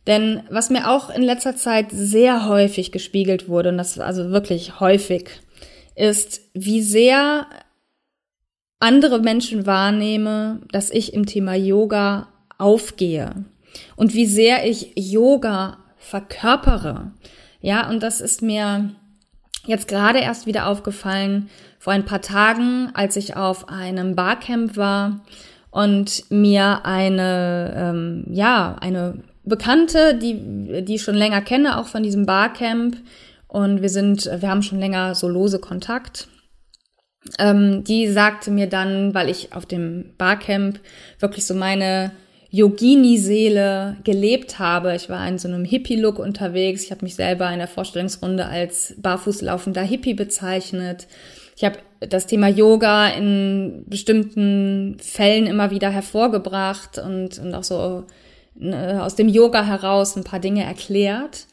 Denn 0.08 0.42
was 0.50 0.68
mir 0.68 0.90
auch 0.90 1.10
in 1.10 1.22
letzter 1.22 1.54
Zeit 1.54 1.92
sehr 1.92 2.48
häufig 2.48 2.90
gespiegelt 2.90 3.48
wurde, 3.48 3.68
und 3.68 3.78
das 3.78 4.00
also 4.00 4.30
wirklich 4.30 4.80
häufig, 4.80 5.30
ist, 5.94 6.40
wie 6.52 6.82
sehr 6.82 7.46
andere 8.80 9.20
Menschen 9.20 9.64
wahrnehme, 9.64 10.62
dass 10.72 10.90
ich 10.90 11.14
im 11.14 11.26
Thema 11.26 11.54
Yoga 11.54 12.26
aufgehe 12.58 13.44
und 13.94 14.12
wie 14.12 14.26
sehr 14.26 14.68
ich 14.68 14.92
Yoga 14.96 15.78
verkörpere. 15.98 17.12
Ja, 17.60 17.88
und 17.88 18.02
das 18.02 18.20
ist 18.20 18.42
mir 18.42 18.96
jetzt 19.66 19.88
gerade 19.88 20.20
erst 20.20 20.46
wieder 20.46 20.66
aufgefallen 20.66 21.50
vor 21.78 21.92
ein 21.92 22.04
paar 22.04 22.22
Tagen, 22.22 22.90
als 22.94 23.16
ich 23.16 23.36
auf 23.36 23.68
einem 23.68 24.14
Barcamp 24.14 24.76
war 24.76 25.20
und 25.70 26.24
mir 26.30 26.84
eine 26.84 27.74
ähm, 27.76 28.24
ja 28.30 28.76
eine 28.80 29.22
Bekannte, 29.44 30.14
die, 30.14 30.84
die 30.84 30.96
ich 30.96 31.02
schon 31.02 31.14
länger 31.14 31.40
kenne, 31.40 31.78
auch 31.78 31.86
von 31.86 32.02
diesem 32.02 32.26
Barcamp. 32.26 32.96
Und 33.48 33.82
wir 33.82 33.88
sind, 33.88 34.26
wir 34.26 34.48
haben 34.48 34.62
schon 34.62 34.78
länger 34.78 35.14
so 35.14 35.28
lose 35.28 35.58
Kontakt. 35.58 36.28
Ähm, 37.38 37.84
die 37.84 38.08
sagte 38.08 38.50
mir 38.50 38.68
dann, 38.68 39.12
weil 39.12 39.28
ich 39.28 39.52
auf 39.52 39.66
dem 39.66 40.14
Barcamp 40.16 40.78
wirklich 41.18 41.46
so 41.46 41.54
meine 41.54 42.12
Yogini-Seele 42.50 43.96
gelebt 44.04 44.58
habe. 44.58 44.94
Ich 44.96 45.08
war 45.08 45.26
in 45.26 45.38
so 45.38 45.48
einem 45.48 45.64
Hippie-Look 45.64 46.18
unterwegs. 46.18 46.84
Ich 46.84 46.90
habe 46.90 47.04
mich 47.04 47.14
selber 47.14 47.50
in 47.52 47.58
der 47.58 47.68
Vorstellungsrunde 47.68 48.46
als 48.46 48.94
barfußlaufender 48.98 49.82
Hippie 49.82 50.14
bezeichnet. 50.14 51.06
Ich 51.56 51.64
habe 51.64 51.78
das 52.00 52.26
Thema 52.26 52.48
Yoga 52.48 53.08
in 53.08 53.84
bestimmten 53.86 54.96
Fällen 54.98 55.46
immer 55.46 55.70
wieder 55.70 55.90
hervorgebracht 55.90 56.98
und, 56.98 57.38
und 57.38 57.54
auch 57.54 57.64
so 57.64 58.04
Ne, 58.60 59.02
aus 59.02 59.14
dem 59.14 59.28
Yoga 59.28 59.64
heraus 59.64 60.16
ein 60.16 60.24
paar 60.24 60.38
Dinge 60.38 60.64
erklärt. 60.64 61.46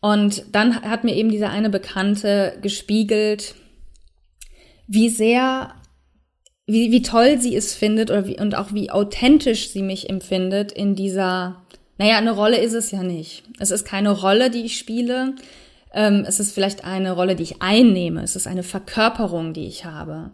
Und 0.00 0.44
dann 0.50 0.82
hat 0.82 1.04
mir 1.04 1.14
eben 1.14 1.30
diese 1.30 1.48
eine 1.48 1.70
Bekannte 1.70 2.58
gespiegelt, 2.60 3.54
wie 4.88 5.08
sehr, 5.08 5.72
wie, 6.66 6.92
wie 6.92 7.02
toll 7.02 7.40
sie 7.40 7.56
es 7.56 7.74
findet 7.74 8.10
oder 8.10 8.26
wie, 8.26 8.38
und 8.38 8.54
auch 8.54 8.72
wie 8.72 8.90
authentisch 8.90 9.70
sie 9.70 9.82
mich 9.82 10.08
empfindet 10.08 10.72
in 10.72 10.94
dieser, 10.94 11.62
naja, 11.98 12.16
eine 12.16 12.32
Rolle 12.32 12.58
ist 12.58 12.74
es 12.74 12.90
ja 12.90 13.02
nicht. 13.02 13.44
Es 13.58 13.70
ist 13.70 13.84
keine 13.84 14.10
Rolle, 14.10 14.50
die 14.50 14.64
ich 14.64 14.78
spiele. 14.78 15.34
Ähm, 15.92 16.24
es 16.26 16.40
ist 16.40 16.52
vielleicht 16.52 16.84
eine 16.84 17.12
Rolle, 17.12 17.36
die 17.36 17.42
ich 17.42 17.62
einnehme. 17.62 18.22
Es 18.22 18.36
ist 18.36 18.46
eine 18.46 18.62
Verkörperung, 18.62 19.52
die 19.52 19.66
ich 19.66 19.84
habe. 19.84 20.30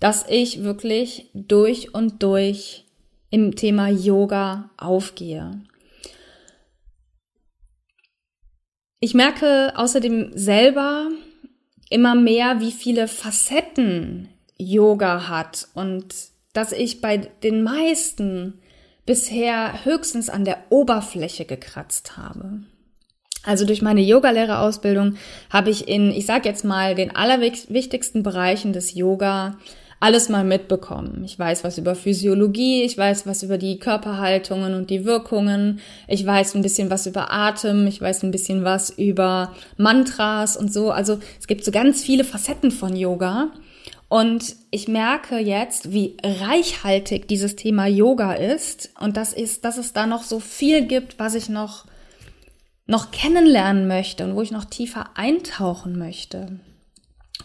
Dass 0.00 0.26
ich 0.28 0.62
wirklich 0.62 1.30
durch 1.34 1.94
und 1.94 2.22
durch 2.22 2.84
im 3.30 3.56
Thema 3.56 3.88
Yoga 3.88 4.70
aufgehe. 4.76 5.60
Ich 9.00 9.14
merke 9.14 9.72
außerdem 9.76 10.32
selber 10.34 11.08
immer 11.88 12.14
mehr, 12.14 12.60
wie 12.60 12.72
viele 12.72 13.06
Facetten 13.06 14.28
Yoga 14.58 15.28
hat 15.28 15.68
und 15.74 16.14
dass 16.52 16.72
ich 16.72 17.00
bei 17.00 17.16
den 17.16 17.62
meisten 17.62 18.60
bisher 19.06 19.84
höchstens 19.84 20.28
an 20.28 20.44
der 20.44 20.58
Oberfläche 20.70 21.44
gekratzt 21.44 22.16
habe. 22.16 22.60
Also 23.44 23.64
durch 23.64 23.80
meine 23.80 24.02
Yogalehrerausbildung 24.02 25.14
habe 25.48 25.70
ich 25.70 25.88
in, 25.88 26.10
ich 26.10 26.26
sage 26.26 26.48
jetzt 26.48 26.64
mal, 26.64 26.94
den 26.94 27.14
allerwichtigsten 27.14 28.22
Bereichen 28.22 28.72
des 28.72 28.94
Yoga 28.94 29.56
alles 30.00 30.28
mal 30.28 30.44
mitbekommen. 30.44 31.22
Ich 31.24 31.38
weiß 31.38 31.64
was 31.64 31.78
über 31.78 31.94
Physiologie, 31.94 32.82
ich 32.82 32.96
weiß 32.96 33.26
was 33.26 33.42
über 33.42 33.58
die 33.58 33.78
Körperhaltungen 33.78 34.74
und 34.74 34.90
die 34.90 35.04
Wirkungen, 35.04 35.80
ich 36.06 36.24
weiß 36.24 36.54
ein 36.54 36.62
bisschen 36.62 36.90
was 36.90 37.06
über 37.06 37.32
Atem, 37.32 37.86
ich 37.86 38.00
weiß 38.00 38.22
ein 38.22 38.30
bisschen 38.30 38.64
was 38.64 38.90
über 38.90 39.54
Mantras 39.76 40.56
und 40.56 40.72
so. 40.72 40.90
Also 40.90 41.18
es 41.40 41.46
gibt 41.46 41.64
so 41.64 41.72
ganz 41.72 42.02
viele 42.02 42.24
Facetten 42.24 42.70
von 42.70 42.94
Yoga. 42.94 43.50
Und 44.08 44.56
ich 44.70 44.88
merke 44.88 45.38
jetzt, 45.38 45.92
wie 45.92 46.16
reichhaltig 46.22 47.28
dieses 47.28 47.56
Thema 47.56 47.86
Yoga 47.86 48.32
ist 48.32 48.90
und 48.98 49.16
das 49.18 49.34
ist, 49.34 49.64
dass 49.64 49.76
es 49.76 49.92
da 49.92 50.06
noch 50.06 50.22
so 50.22 50.40
viel 50.40 50.86
gibt, 50.86 51.18
was 51.18 51.34
ich 51.34 51.48
noch 51.48 51.84
noch 52.86 53.10
kennenlernen 53.10 53.86
möchte 53.86 54.24
und 54.24 54.34
wo 54.34 54.40
ich 54.40 54.50
noch 54.50 54.64
tiefer 54.64 55.10
eintauchen 55.14 55.98
möchte. 55.98 56.58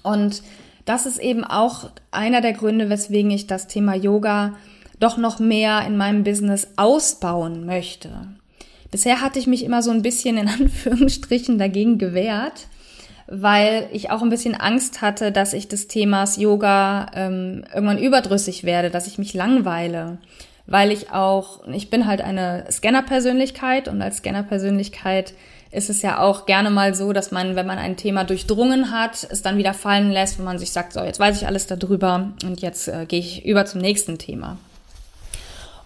Und 0.01 0.41
das 0.85 1.05
ist 1.05 1.19
eben 1.19 1.43
auch 1.43 1.91
einer 2.11 2.39
der 2.39 2.53
Gründe, 2.53 2.89
weswegen 2.89 3.29
ich 3.29 3.45
das 3.45 3.67
Thema 3.67 3.93
Yoga 3.93 4.55
doch 4.99 5.17
noch 5.17 5.39
mehr 5.39 5.85
in 5.85 5.97
meinem 5.97 6.23
Business 6.23 6.69
ausbauen 6.77 7.65
möchte. 7.65 8.09
Bisher 8.89 9.21
hatte 9.21 9.37
ich 9.37 9.47
mich 9.47 9.63
immer 9.63 9.81
so 9.81 9.91
ein 9.91 10.01
bisschen 10.01 10.37
in 10.37 10.47
Anführungsstrichen 10.47 11.57
dagegen 11.57 11.97
gewehrt, 11.97 12.67
weil 13.27 13.87
ich 13.91 14.11
auch 14.11 14.21
ein 14.21 14.29
bisschen 14.29 14.55
Angst 14.55 15.01
hatte, 15.01 15.31
dass 15.31 15.53
ich 15.53 15.67
des 15.67 15.87
Themas 15.87 16.37
Yoga 16.37 17.07
ähm, 17.13 17.63
irgendwann 17.73 17.97
überdrüssig 17.97 18.63
werde, 18.63 18.89
dass 18.89 19.07
ich 19.07 19.17
mich 19.17 19.33
langweile, 19.33 20.17
weil 20.65 20.91
ich 20.91 21.11
auch, 21.11 21.65
ich 21.67 21.89
bin 21.89 22.05
halt 22.05 22.21
eine 22.21 22.65
Scanner-Persönlichkeit 22.71 23.87
und 23.87 24.01
als 24.01 24.17
Scanner-Persönlichkeit 24.17 25.33
ist 25.71 25.89
es 25.89 26.01
ja 26.01 26.19
auch 26.19 26.45
gerne 26.45 26.69
mal 26.69 26.93
so, 26.93 27.13
dass 27.13 27.31
man, 27.31 27.55
wenn 27.55 27.65
man 27.65 27.79
ein 27.79 27.97
Thema 27.97 28.23
durchdrungen 28.23 28.91
hat, 28.91 29.27
es 29.29 29.41
dann 29.41 29.57
wieder 29.57 29.73
fallen 29.73 30.11
lässt, 30.11 30.37
wenn 30.37 30.45
man 30.45 30.59
sich 30.59 30.71
sagt, 30.71 30.93
so, 30.93 31.01
jetzt 31.01 31.19
weiß 31.19 31.35
ich 31.41 31.47
alles 31.47 31.65
darüber 31.65 32.31
und 32.43 32.61
jetzt 32.61 32.87
äh, 32.87 33.05
gehe 33.07 33.19
ich 33.19 33.45
über 33.45 33.65
zum 33.65 33.81
nächsten 33.81 34.19
Thema. 34.19 34.57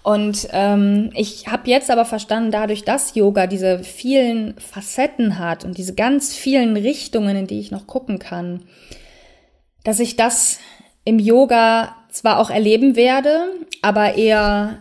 Und 0.07 0.47
ähm, 0.53 1.09
ich 1.15 1.49
habe 1.49 1.69
jetzt 1.69 1.91
aber 1.91 2.05
verstanden, 2.05 2.49
dadurch, 2.49 2.85
dass 2.85 3.13
Yoga 3.13 3.45
diese 3.45 3.79
vielen 3.79 4.57
Facetten 4.57 5.37
hat 5.37 5.65
und 5.65 5.77
diese 5.77 5.95
ganz 5.95 6.33
vielen 6.33 6.77
Richtungen, 6.77 7.35
in 7.35 7.45
die 7.45 7.59
ich 7.59 7.71
noch 7.71 7.87
gucken 7.87 8.17
kann, 8.17 8.61
dass 9.83 9.99
ich 9.99 10.15
das 10.15 10.59
im 11.03 11.19
Yoga 11.19 11.93
zwar 12.09 12.39
auch 12.39 12.49
erleben 12.49 12.95
werde, 12.95 13.49
aber 13.81 14.15
eher 14.15 14.77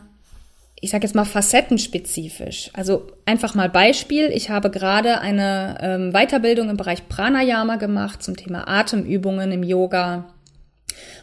ich 0.80 0.90
sage 0.90 1.04
jetzt 1.04 1.16
mal 1.16 1.24
facettenspezifisch. 1.24 2.70
Also 2.74 3.10
einfach 3.24 3.56
mal 3.56 3.68
Beispiel. 3.68 4.30
Ich 4.32 4.50
habe 4.50 4.70
gerade 4.70 5.20
eine 5.20 5.78
ähm, 5.80 6.12
Weiterbildung 6.12 6.70
im 6.70 6.76
Bereich 6.76 7.08
Pranayama 7.08 7.74
gemacht 7.76 8.22
zum 8.22 8.36
Thema 8.36 8.68
Atemübungen 8.68 9.50
im 9.50 9.64
Yoga. 9.64 10.26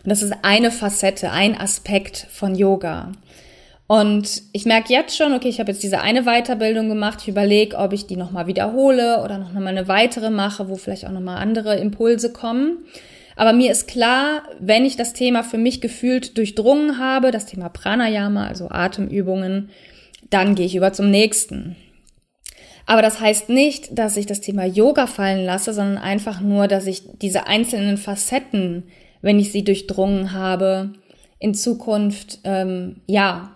Und 0.03 0.09
das 0.09 0.21
ist 0.21 0.33
eine 0.41 0.71
Facette, 0.71 1.31
ein 1.31 1.57
Aspekt 1.57 2.27
von 2.29 2.55
Yoga. 2.55 3.13
Und 3.93 4.41
ich 4.53 4.65
merke 4.65 4.91
jetzt 4.91 5.15
schon, 5.15 5.33
okay, 5.33 5.49
ich 5.49 5.59
habe 5.59 5.71
jetzt 5.71 5.83
diese 5.83 6.01
eine 6.01 6.23
Weiterbildung 6.23 6.89
gemacht. 6.89 7.19
Ich 7.21 7.27
überlege, 7.27 7.77
ob 7.77 7.93
ich 7.93 8.07
die 8.07 8.15
nochmal 8.15 8.47
wiederhole 8.47 9.21
oder 9.23 9.37
noch 9.37 9.53
mal 9.53 9.67
eine 9.67 9.87
weitere 9.87 10.31
mache, 10.31 10.67
wo 10.67 10.77
vielleicht 10.77 11.05
auch 11.05 11.11
nochmal 11.11 11.37
andere 11.37 11.75
Impulse 11.75 12.33
kommen. 12.33 12.85
Aber 13.35 13.53
mir 13.53 13.71
ist 13.71 13.87
klar, 13.87 14.45
wenn 14.59 14.83
ich 14.83 14.95
das 14.95 15.13
Thema 15.13 15.43
für 15.43 15.59
mich 15.59 15.79
gefühlt 15.79 16.39
durchdrungen 16.39 16.97
habe, 16.97 17.29
das 17.29 17.45
Thema 17.45 17.69
Pranayama, 17.69 18.47
also 18.47 18.67
Atemübungen, 18.71 19.69
dann 20.31 20.55
gehe 20.55 20.65
ich 20.65 20.75
über 20.75 20.91
zum 20.91 21.11
nächsten. 21.11 21.75
Aber 22.87 23.03
das 23.03 23.19
heißt 23.19 23.49
nicht, 23.49 23.95
dass 23.95 24.17
ich 24.17 24.25
das 24.25 24.41
Thema 24.41 24.65
Yoga 24.65 25.05
fallen 25.05 25.45
lasse, 25.45 25.71
sondern 25.71 25.99
einfach 25.99 26.41
nur, 26.41 26.67
dass 26.67 26.87
ich 26.87 27.03
diese 27.21 27.45
einzelnen 27.45 27.97
Facetten, 27.97 28.85
wenn 29.21 29.37
ich 29.37 29.51
sie 29.51 29.63
durchdrungen 29.63 30.33
habe, 30.33 30.93
in 31.37 31.53
Zukunft, 31.53 32.39
ähm, 32.43 33.01
ja, 33.05 33.52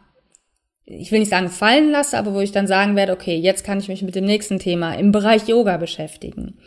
ich 0.90 1.12
will 1.12 1.20
nicht 1.20 1.30
sagen 1.30 1.50
fallen 1.50 1.92
lasse, 1.92 2.18
aber 2.18 2.34
wo 2.34 2.40
ich 2.40 2.54
dann 2.54 2.66
sagen 2.66 2.96
werde, 2.96 3.12
okay, 3.12 3.36
jetzt 3.36 3.66
kann 3.66 3.80
ich 3.80 3.90
mich 3.90 4.02
mit 4.02 4.16
dem 4.16 4.26
nächsten 4.26 4.58
Thema 4.58 4.94
im 4.94 5.12
Bereich 5.12 5.48
Yoga 5.48 5.76
beschäftigen. 5.78 6.58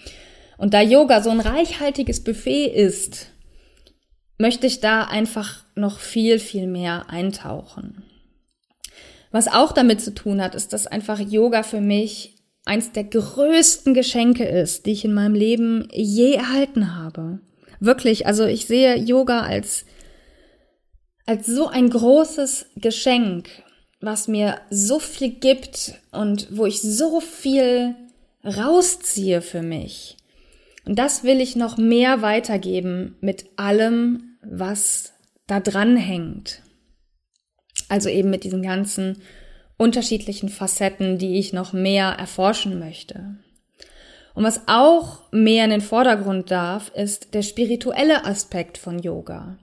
Und 0.59 0.75
da 0.75 0.83
Yoga 0.83 1.23
so 1.23 1.31
ein 1.31 1.41
reichhaltiges 1.41 2.23
Buffet 2.23 2.67
ist, 2.67 3.29
möchte 4.37 4.67
ich 4.67 4.81
da 4.81 5.05
einfach 5.05 5.65
noch 5.75 5.99
viel, 5.99 6.39
viel 6.39 6.67
mehr 6.67 7.09
eintauchen. 7.09 8.05
Was 9.31 9.49
auch 9.49 9.73
damit 9.73 10.03
zu 10.03 10.13
tun 10.13 10.43
hat, 10.43 10.55
ist, 10.55 10.75
dass 10.75 10.87
einfach 10.87 11.19
Yoga 11.19 11.63
für 11.63 11.81
mich 11.81 12.37
eins 12.67 12.93
der 12.93 13.05
größten 13.05 13.95
Geschenke 13.95 14.45
ist, 14.45 14.85
die 14.85 14.93
ich 14.93 15.05
in 15.07 15.15
meinem 15.15 15.35
Leben 15.35 15.89
je 15.93 16.35
erhalten 16.35 16.95
habe. 16.95 17.41
Wirklich, 17.79 18.27
also 18.27 18.45
ich 18.45 18.67
sehe 18.67 18.97
Yoga 18.97 19.41
als, 19.41 19.87
als 21.25 21.47
so 21.47 21.69
ein 21.69 21.89
großes 21.89 22.67
Geschenk, 22.77 23.49
was 24.01 24.29
mir 24.29 24.61
so 24.71 24.99
viel 24.99 25.31
gibt 25.31 25.95
und 26.11 26.49
wo 26.51 26.67
ich 26.67 26.81
so 26.81 27.21
viel 27.21 27.95
rausziehe 28.45 29.43
für 29.43 29.63
mich. 29.63 30.17
Und 30.87 30.99
das 30.99 31.25
will 31.25 31.41
ich 31.41 31.57
noch 31.57 31.77
mehr 31.77 32.23
weitergeben 32.23 33.17
mit 33.21 33.47
allem, 33.57 34.39
was 34.43 35.13
da 35.47 35.61
dran 35.61 35.97
hängt. 35.97 36.63
Also 37.89 38.09
eben 38.09 38.31
mit 38.31 38.45
diesen 38.45 38.63
ganzen 38.63 39.21
unterschiedlichen 39.77 40.49
Facetten, 40.49 41.19
die 41.19 41.39
ich 41.39 41.53
noch 41.53 41.73
mehr 41.73 42.07
erforschen 42.07 42.79
möchte. 42.79 43.37
Und 44.35 44.45
was 44.45 44.63
auch 44.69 45.31
mehr 45.33 45.65
in 45.65 45.71
den 45.71 45.81
Vordergrund 45.81 46.51
darf, 46.51 46.91
ist 46.95 47.35
der 47.35 47.43
spirituelle 47.43 48.25
Aspekt 48.25 48.79
von 48.79 48.99
Yoga. 48.99 49.59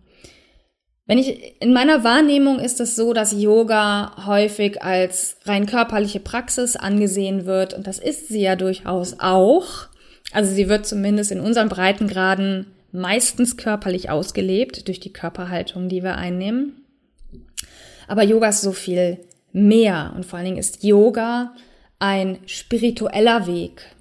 Wenn 1.08 1.17
ich, 1.17 1.62
in 1.62 1.72
meiner 1.72 2.04
Wahrnehmung 2.04 2.60
ist 2.60 2.82
es 2.82 2.98
so, 2.98 3.13
dass 3.13 3.32
Yoga 3.32 4.26
häufig 4.26 4.84
als 4.84 5.38
rein 5.46 5.65
körperliche 5.65 6.20
Praxis 6.20 6.76
angesehen 6.76 7.46
wird 7.46 7.74
und 7.74 7.88
das 7.88 7.98
ist 7.98 8.28
sie 8.28 8.41
ja 8.41 8.58
durchaus 8.58 9.15
auch. 9.20 9.88
Also 10.34 10.54
sie 10.54 10.67
wird 10.67 10.86
zumindest 10.86 11.32
in 11.32 11.39
unseren 11.39 11.70
Breitengraden 11.70 12.67
meistens 12.91 13.56
körperlich 13.56 14.10
ausgelebt 14.10 14.89
durch 14.89 15.00
die 15.00 15.13
Körperhaltung, 15.13 15.88
die 15.88 16.04
wir 16.04 16.15
einnehmen. 16.15 16.84
Aber 18.10 18.24
Yoga 18.24 18.50
ist 18.50 18.62
so 18.62 18.74
viel 18.74 19.20
mehr 19.54 20.12
und 20.15 20.26
vor 20.26 20.38
allen 20.38 20.46
Dingen 20.46 20.58
ist 20.58 20.84
Yoga 20.84 21.54
ein 22.00 22.39
spiritueller 22.46 23.48
Weg 23.48 23.96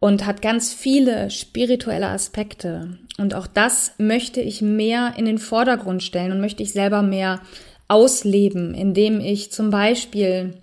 und 0.00 0.26
hat 0.26 0.42
ganz 0.42 0.74
viele 0.74 1.30
spirituelle 1.30 2.08
Aspekte. 2.08 2.98
Und 3.18 3.34
auch 3.34 3.46
das 3.46 3.92
möchte 3.98 4.40
ich 4.40 4.62
mehr 4.62 5.14
in 5.16 5.26
den 5.26 5.38
Vordergrund 5.38 6.02
stellen 6.02 6.32
und 6.32 6.40
möchte 6.40 6.62
ich 6.62 6.72
selber 6.72 7.02
mehr 7.02 7.40
ausleben, 7.88 8.74
indem 8.74 9.20
ich 9.20 9.52
zum 9.52 9.70
Beispiel 9.70 10.54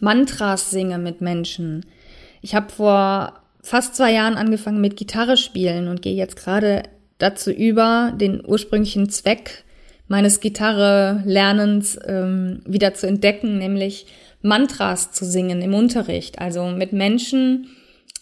Mantras 0.00 0.70
singe 0.70 0.98
mit 0.98 1.20
Menschen. 1.20 1.86
Ich 2.42 2.54
habe 2.54 2.72
vor 2.72 3.34
fast 3.62 3.94
zwei 3.94 4.12
Jahren 4.12 4.34
angefangen 4.34 4.80
mit 4.80 4.96
Gitarre 4.96 5.36
spielen 5.36 5.88
und 5.88 6.02
gehe 6.02 6.14
jetzt 6.14 6.36
gerade 6.36 6.82
dazu 7.18 7.50
über, 7.50 8.12
den 8.16 8.42
ursprünglichen 8.44 9.10
Zweck 9.10 9.64
meines 10.08 10.40
Gitarre-Lernens 10.40 11.98
ähm, 12.04 12.62
wieder 12.66 12.94
zu 12.94 13.06
entdecken, 13.06 13.58
nämlich 13.58 14.06
Mantras 14.42 15.12
zu 15.12 15.24
singen 15.24 15.62
im 15.62 15.74
Unterricht, 15.74 16.40
also 16.40 16.66
mit 16.66 16.92
Menschen 16.92 17.68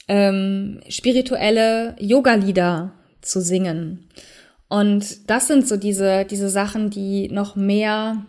ähm, 0.09 0.81
spirituelle 0.89 1.95
Yoga-Lieder 1.99 2.93
zu 3.20 3.40
singen. 3.40 4.09
Und 4.68 5.31
das 5.31 5.46
sind 5.46 5.66
so 5.66 5.76
diese, 5.76 6.24
diese 6.24 6.48
Sachen, 6.48 6.90
die 6.90 7.28
noch 7.28 7.57
mehr 7.57 8.26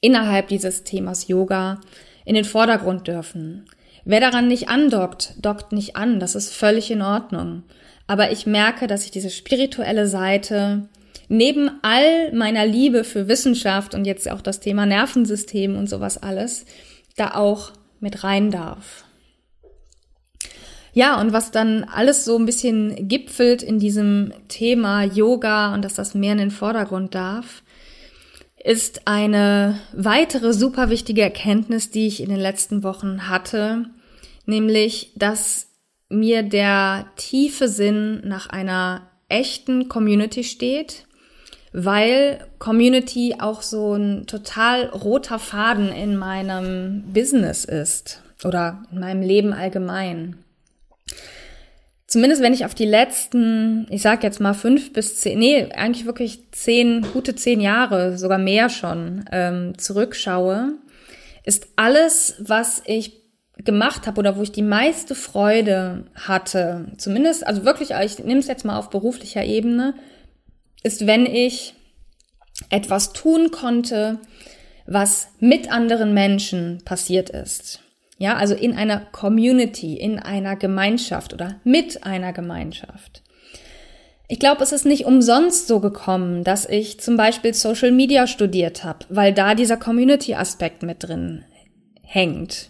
innerhalb 0.00 0.48
dieses 0.48 0.84
Themas 0.84 1.28
Yoga 1.28 1.80
in 2.24 2.34
den 2.34 2.44
Vordergrund 2.44 3.08
dürfen. 3.08 3.64
Wer 4.04 4.20
daran 4.20 4.48
nicht 4.48 4.68
andockt, 4.68 5.34
dockt 5.40 5.72
nicht 5.72 5.96
an. 5.96 6.20
Das 6.20 6.34
ist 6.34 6.52
völlig 6.52 6.90
in 6.90 7.02
Ordnung. 7.02 7.62
Aber 8.06 8.32
ich 8.32 8.46
merke, 8.46 8.86
dass 8.86 9.04
ich 9.04 9.10
diese 9.10 9.30
spirituelle 9.30 10.06
Seite 10.06 10.88
neben 11.28 11.70
all 11.82 12.32
meiner 12.32 12.66
Liebe 12.66 13.04
für 13.04 13.28
Wissenschaft 13.28 13.94
und 13.94 14.04
jetzt 14.04 14.30
auch 14.30 14.40
das 14.40 14.60
Thema 14.60 14.84
Nervensystem 14.84 15.76
und 15.76 15.88
sowas 15.88 16.18
alles 16.22 16.64
da 17.16 17.34
auch 17.34 17.72
mit 18.00 18.24
rein 18.24 18.50
darf. 18.50 19.04
Ja, 21.00 21.18
und 21.18 21.32
was 21.32 21.50
dann 21.50 21.84
alles 21.84 22.26
so 22.26 22.36
ein 22.36 22.44
bisschen 22.44 23.08
gipfelt 23.08 23.62
in 23.62 23.78
diesem 23.78 24.34
Thema 24.48 25.02
Yoga 25.02 25.72
und 25.72 25.82
dass 25.82 25.94
das 25.94 26.12
mehr 26.12 26.32
in 26.32 26.38
den 26.38 26.50
Vordergrund 26.50 27.14
darf, 27.14 27.62
ist 28.62 29.06
eine 29.08 29.80
weitere 29.94 30.52
super 30.52 30.90
wichtige 30.90 31.22
Erkenntnis, 31.22 31.90
die 31.90 32.06
ich 32.06 32.22
in 32.22 32.28
den 32.28 32.38
letzten 32.38 32.82
Wochen 32.82 33.30
hatte, 33.30 33.86
nämlich, 34.44 35.14
dass 35.16 35.68
mir 36.10 36.42
der 36.42 37.06
tiefe 37.16 37.68
Sinn 37.68 38.20
nach 38.26 38.50
einer 38.50 39.08
echten 39.30 39.88
Community 39.88 40.44
steht, 40.44 41.06
weil 41.72 42.44
Community 42.58 43.36
auch 43.38 43.62
so 43.62 43.94
ein 43.94 44.26
total 44.26 44.88
roter 44.88 45.38
Faden 45.38 45.88
in 45.92 46.18
meinem 46.18 47.04
Business 47.14 47.64
ist 47.64 48.22
oder 48.44 48.82
in 48.92 49.00
meinem 49.00 49.22
Leben 49.22 49.54
allgemein. 49.54 50.44
Zumindest 52.06 52.42
wenn 52.42 52.52
ich 52.52 52.64
auf 52.64 52.74
die 52.74 52.86
letzten, 52.86 53.86
ich 53.88 54.02
sag 54.02 54.22
jetzt 54.22 54.40
mal 54.40 54.52
fünf 54.54 54.92
bis 54.92 55.20
zehn, 55.20 55.38
nee, 55.38 55.70
eigentlich 55.72 56.06
wirklich 56.06 56.50
zehn, 56.50 57.06
gute 57.12 57.36
zehn 57.36 57.60
Jahre, 57.60 58.18
sogar 58.18 58.38
mehr 58.38 58.68
schon, 58.68 59.24
ähm, 59.30 59.78
zurückschaue, 59.78 60.74
ist 61.44 61.68
alles, 61.76 62.34
was 62.40 62.82
ich 62.84 63.20
gemacht 63.64 64.06
habe 64.06 64.18
oder 64.18 64.36
wo 64.36 64.42
ich 64.42 64.52
die 64.52 64.62
meiste 64.62 65.14
Freude 65.14 66.06
hatte, 66.14 66.86
zumindest, 66.96 67.46
also 67.46 67.64
wirklich, 67.64 67.90
ich 67.90 68.18
nehme 68.18 68.40
es 68.40 68.48
jetzt 68.48 68.64
mal 68.64 68.78
auf 68.78 68.90
beruflicher 68.90 69.44
Ebene, 69.44 69.94
ist, 70.82 71.06
wenn 71.06 71.26
ich 71.26 71.74
etwas 72.70 73.12
tun 73.12 73.50
konnte, 73.50 74.18
was 74.86 75.28
mit 75.38 75.70
anderen 75.70 76.12
Menschen 76.12 76.82
passiert 76.84 77.30
ist. 77.30 77.80
Ja, 78.20 78.36
also 78.36 78.54
in 78.54 78.74
einer 78.74 79.00
Community, 79.00 79.94
in 79.94 80.18
einer 80.18 80.54
Gemeinschaft 80.54 81.32
oder 81.32 81.58
mit 81.64 82.04
einer 82.04 82.34
Gemeinschaft. 82.34 83.22
Ich 84.28 84.38
glaube, 84.38 84.62
es 84.62 84.72
ist 84.72 84.84
nicht 84.84 85.06
umsonst 85.06 85.68
so 85.68 85.80
gekommen, 85.80 86.44
dass 86.44 86.68
ich 86.68 87.00
zum 87.00 87.16
Beispiel 87.16 87.54
Social 87.54 87.90
Media 87.90 88.26
studiert 88.26 88.84
habe, 88.84 89.06
weil 89.08 89.32
da 89.32 89.54
dieser 89.54 89.78
Community-Aspekt 89.78 90.82
mit 90.82 91.02
drin 91.02 91.46
hängt. 92.02 92.68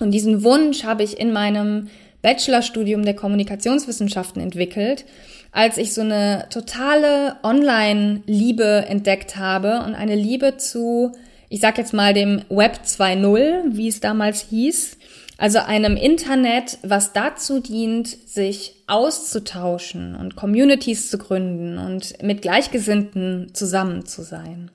Und 0.00 0.12
diesen 0.12 0.42
Wunsch 0.42 0.82
habe 0.82 1.02
ich 1.02 1.20
in 1.20 1.34
meinem 1.34 1.90
Bachelorstudium 2.22 3.04
der 3.04 3.14
Kommunikationswissenschaften 3.14 4.40
entwickelt, 4.40 5.04
als 5.52 5.76
ich 5.76 5.92
so 5.92 6.00
eine 6.00 6.46
totale 6.48 7.36
Online-Liebe 7.42 8.86
entdeckt 8.88 9.36
habe 9.36 9.82
und 9.86 9.94
eine 9.94 10.16
Liebe 10.16 10.56
zu 10.56 11.12
ich 11.48 11.60
sag 11.60 11.78
jetzt 11.78 11.92
mal 11.92 12.14
dem 12.14 12.42
Web 12.48 12.80
2.0, 12.84 13.76
wie 13.76 13.88
es 13.88 14.00
damals 14.00 14.46
hieß, 14.50 14.96
also 15.36 15.58
einem 15.58 15.96
Internet, 15.96 16.78
was 16.82 17.12
dazu 17.12 17.60
dient, 17.60 18.06
sich 18.06 18.82
auszutauschen 18.86 20.14
und 20.14 20.36
Communities 20.36 21.10
zu 21.10 21.18
gründen 21.18 21.78
und 21.78 22.22
mit 22.22 22.42
Gleichgesinnten 22.42 23.50
zusammen 23.52 24.06
zu 24.06 24.22
sein. 24.22 24.70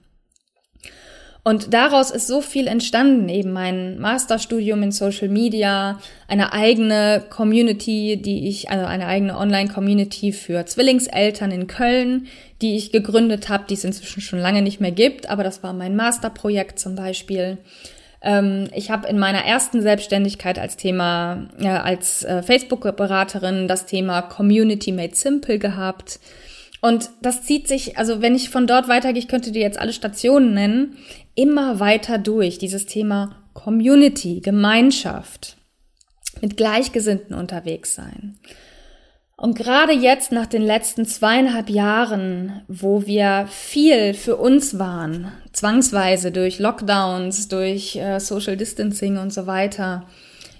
Und 1.43 1.73
daraus 1.73 2.12
ist 2.12 2.28
so 2.28 2.41
viel 2.41 2.67
entstanden, 2.67 3.30
eben 3.30 3.54
mein 3.54 3.97
Masterstudium 3.99 4.84
in 4.84 4.91
Social 4.91 5.30
Media, 5.30 5.99
eine 6.28 6.52
eigene 6.54 7.23
Community, 7.30 8.17
die 8.21 8.49
ich, 8.49 8.69
also 8.69 8.86
eine 8.86 9.08
eigene 9.08 9.38
Online-Community 9.38 10.34
für 10.34 10.65
Zwillingseltern 10.65 11.52
in 11.52 11.67
Köln, 11.67 12.28
die 12.62 12.75
ich 12.75 12.91
gegründet 12.91 13.47
habe, 13.47 13.63
die 13.69 13.75
es 13.75 13.86
inzwischen 13.86 14.21
schon 14.21 14.39
lange 14.39 14.62
nicht 14.62 14.82
mehr 14.82 14.91
gibt, 14.91 15.30
aber 15.30 15.43
das 15.43 15.63
war 15.63 15.71
mein 15.73 15.95
Masterprojekt 15.95 16.78
zum 16.78 16.95
Beispiel. 16.95 17.58
Ähm, 18.21 18.67
ich 18.75 18.91
habe 18.91 19.08
in 19.08 19.17
meiner 19.17 19.45
ersten 19.45 19.82
Selbstständigkeit 19.82 20.60
als 20.60 20.75
Thema, 20.75 21.47
äh, 21.58 21.67
als 21.67 22.23
äh, 22.23 22.43
Facebook-Beraterin 22.43 23.67
das 23.67 23.86
Thema 23.86 24.21
Community 24.21 24.91
Made 24.91 25.15
Simple 25.15 25.58
gehabt. 25.58 26.19
Und 26.81 27.09
das 27.21 27.43
zieht 27.43 27.67
sich, 27.67 27.97
also 27.97 28.21
wenn 28.21 28.35
ich 28.35 28.49
von 28.49 28.67
dort 28.67 28.87
weitergehe, 28.87 29.21
ich 29.21 29.27
könnte 29.27 29.51
dir 29.51 29.61
jetzt 29.61 29.79
alle 29.79 29.93
Stationen 29.93 30.53
nennen, 30.53 30.97
immer 31.35 31.79
weiter 31.79 32.17
durch, 32.17 32.57
dieses 32.57 32.85
Thema 32.85 33.35
Community, 33.53 34.39
Gemeinschaft, 34.39 35.57
mit 36.41 36.55
Gleichgesinnten 36.55 37.35
unterwegs 37.35 37.95
sein. 37.95 38.39
Und 39.35 39.57
gerade 39.57 39.93
jetzt 39.93 40.33
nach 40.33 40.47
den 40.47 40.61
letzten 40.61 41.05
zweieinhalb 41.05 41.69
Jahren, 41.69 42.61
wo 42.67 43.05
wir 43.05 43.47
viel 43.49 44.13
für 44.13 44.35
uns 44.35 44.79
waren, 44.79 45.31
zwangsweise 45.53 46.31
durch 46.31 46.59
Lockdowns, 46.59 47.47
durch 47.47 47.95
äh, 47.95 48.19
Social 48.19 48.57
Distancing 48.57 49.17
und 49.17 49.31
so 49.31 49.47
weiter, 49.47 50.07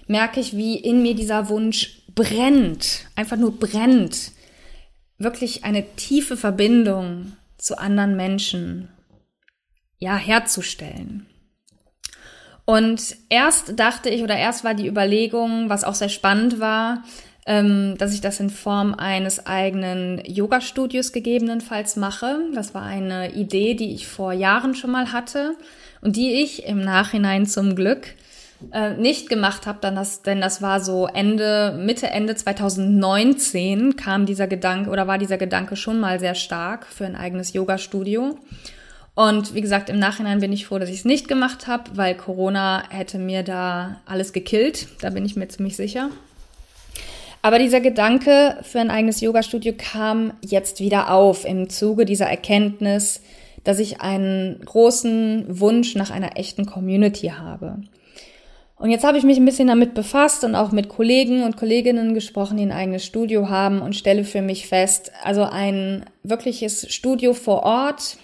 merke 0.06 0.40
ich, 0.40 0.56
wie 0.56 0.76
in 0.76 1.02
mir 1.02 1.14
dieser 1.14 1.50
Wunsch 1.50 2.04
brennt, 2.14 3.06
einfach 3.16 3.36
nur 3.36 3.58
brennt, 3.58 4.32
wirklich 5.20 5.64
eine 5.64 5.84
tiefe 5.96 6.36
Verbindung 6.36 7.36
zu 7.58 7.78
anderen 7.78 8.16
Menschen, 8.16 8.88
ja, 9.98 10.16
herzustellen. 10.16 11.26
Und 12.64 13.16
erst 13.28 13.78
dachte 13.78 14.08
ich, 14.08 14.22
oder 14.22 14.36
erst 14.36 14.64
war 14.64 14.74
die 14.74 14.86
Überlegung, 14.86 15.68
was 15.68 15.84
auch 15.84 15.94
sehr 15.94 16.08
spannend 16.08 16.58
war, 16.60 17.04
ähm, 17.46 17.96
dass 17.98 18.14
ich 18.14 18.20
das 18.20 18.40
in 18.40 18.48
Form 18.48 18.94
eines 18.94 19.46
eigenen 19.46 20.22
Yoga-Studios 20.24 21.12
gegebenenfalls 21.12 21.96
mache. 21.96 22.38
Das 22.54 22.74
war 22.74 22.82
eine 22.82 23.34
Idee, 23.34 23.74
die 23.74 23.92
ich 23.92 24.06
vor 24.06 24.32
Jahren 24.32 24.74
schon 24.74 24.90
mal 24.90 25.12
hatte 25.12 25.56
und 26.00 26.16
die 26.16 26.42
ich 26.42 26.64
im 26.64 26.80
Nachhinein 26.80 27.46
zum 27.46 27.74
Glück 27.74 28.14
äh, 28.72 28.94
nicht 28.94 29.28
gemacht 29.28 29.66
habe, 29.66 29.78
dann 29.80 29.96
das, 29.96 30.22
denn 30.22 30.40
das 30.40 30.62
war 30.62 30.80
so 30.80 31.06
Ende, 31.06 31.78
Mitte, 31.78 32.08
Ende 32.08 32.34
2019 32.34 33.96
kam 33.96 34.26
dieser 34.26 34.46
Gedanke 34.46 34.90
oder 34.90 35.06
war 35.06 35.18
dieser 35.18 35.38
Gedanke 35.38 35.76
schon 35.76 36.00
mal 36.00 36.20
sehr 36.20 36.34
stark 36.34 36.86
für 36.86 37.04
ein 37.04 37.16
eigenes 37.16 37.52
Yoga-Studio. 37.52 38.36
Und 39.14 39.54
wie 39.54 39.60
gesagt, 39.60 39.90
im 39.90 39.98
Nachhinein 39.98 40.40
bin 40.40 40.52
ich 40.52 40.66
froh, 40.66 40.78
dass 40.78 40.88
ich 40.88 41.00
es 41.00 41.04
nicht 41.04 41.28
gemacht 41.28 41.66
habe, 41.66 41.90
weil 41.94 42.14
Corona 42.14 42.84
hätte 42.90 43.18
mir 43.18 43.42
da 43.42 44.00
alles 44.06 44.32
gekillt. 44.32 44.88
Da 45.00 45.10
bin 45.10 45.24
ich 45.26 45.36
mir 45.36 45.48
ziemlich 45.48 45.76
sicher. 45.76 46.10
Aber 47.42 47.58
dieser 47.58 47.80
Gedanke 47.80 48.58
für 48.62 48.80
ein 48.80 48.90
eigenes 48.90 49.20
Yoga-Studio 49.20 49.74
kam 49.76 50.34
jetzt 50.42 50.80
wieder 50.80 51.10
auf 51.10 51.44
im 51.44 51.70
Zuge 51.70 52.04
dieser 52.04 52.26
Erkenntnis, 52.26 53.22
dass 53.64 53.78
ich 53.78 54.00
einen 54.00 54.60
großen 54.64 55.46
Wunsch 55.48 55.94
nach 55.94 56.10
einer 56.10 56.36
echten 56.36 56.66
Community 56.66 57.28
habe. 57.28 57.78
Und 58.80 58.90
jetzt 58.90 59.04
habe 59.04 59.18
ich 59.18 59.24
mich 59.24 59.36
ein 59.36 59.44
bisschen 59.44 59.68
damit 59.68 59.92
befasst 59.92 60.42
und 60.42 60.54
auch 60.54 60.72
mit 60.72 60.88
Kollegen 60.88 61.42
und 61.42 61.58
Kolleginnen 61.58 62.14
gesprochen, 62.14 62.56
die 62.56 62.62
ein 62.62 62.72
eigenes 62.72 63.04
Studio 63.04 63.50
haben 63.50 63.82
und 63.82 63.94
stelle 63.94 64.24
für 64.24 64.40
mich 64.40 64.68
fest, 64.68 65.12
also 65.22 65.42
ein 65.42 66.06
wirkliches 66.22 66.90
Studio 66.90 67.34
vor 67.34 67.62
Ort 67.64 68.16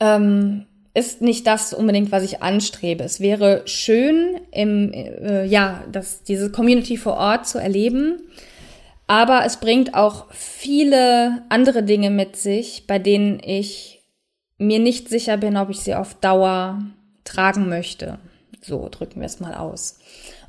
ähm, 0.00 0.64
ist 0.94 1.20
nicht 1.20 1.46
das 1.46 1.74
unbedingt, 1.74 2.10
was 2.10 2.22
ich 2.22 2.42
anstrebe. 2.42 3.04
Es 3.04 3.20
wäre 3.20 3.60
schön, 3.66 4.40
im, 4.50 4.94
äh, 4.94 5.44
ja, 5.44 5.84
das, 5.92 6.22
diese 6.22 6.50
Community 6.50 6.96
vor 6.96 7.18
Ort 7.18 7.46
zu 7.46 7.58
erleben. 7.58 8.22
Aber 9.06 9.44
es 9.44 9.58
bringt 9.58 9.94
auch 9.94 10.32
viele 10.32 11.42
andere 11.50 11.82
Dinge 11.82 12.08
mit 12.08 12.36
sich, 12.36 12.86
bei 12.86 12.98
denen 12.98 13.40
ich 13.44 14.00
mir 14.56 14.78
nicht 14.78 15.10
sicher 15.10 15.36
bin, 15.36 15.58
ob 15.58 15.68
ich 15.68 15.80
sie 15.80 15.94
auf 15.94 16.14
Dauer 16.14 16.80
tragen 17.24 17.68
möchte. 17.68 18.18
So 18.66 18.88
drücken 18.88 19.20
wir 19.20 19.26
es 19.26 19.38
mal 19.38 19.54
aus. 19.54 20.00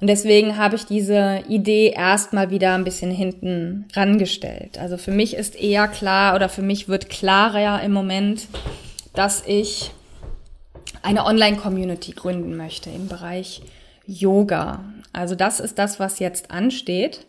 Und 0.01 0.07
deswegen 0.07 0.57
habe 0.57 0.75
ich 0.75 0.85
diese 0.85 1.43
Idee 1.47 1.89
erstmal 1.89 2.49
wieder 2.49 2.73
ein 2.73 2.83
bisschen 2.83 3.11
hinten 3.11 3.87
rangestellt. 3.93 4.79
Also 4.79 4.97
für 4.97 5.11
mich 5.11 5.35
ist 5.35 5.55
eher 5.55 5.87
klar 5.87 6.33
oder 6.33 6.49
für 6.49 6.63
mich 6.63 6.87
wird 6.89 7.09
klarer 7.09 7.83
im 7.83 7.91
Moment, 7.91 8.47
dass 9.13 9.43
ich 9.45 9.91
eine 11.03 11.25
Online-Community 11.25 12.13
gründen 12.13 12.57
möchte 12.57 12.89
im 12.89 13.07
Bereich 13.07 13.61
Yoga. 14.07 14.83
Also 15.13 15.35
das 15.35 15.59
ist 15.59 15.77
das, 15.77 15.99
was 15.99 16.17
jetzt 16.17 16.49
ansteht. 16.49 17.27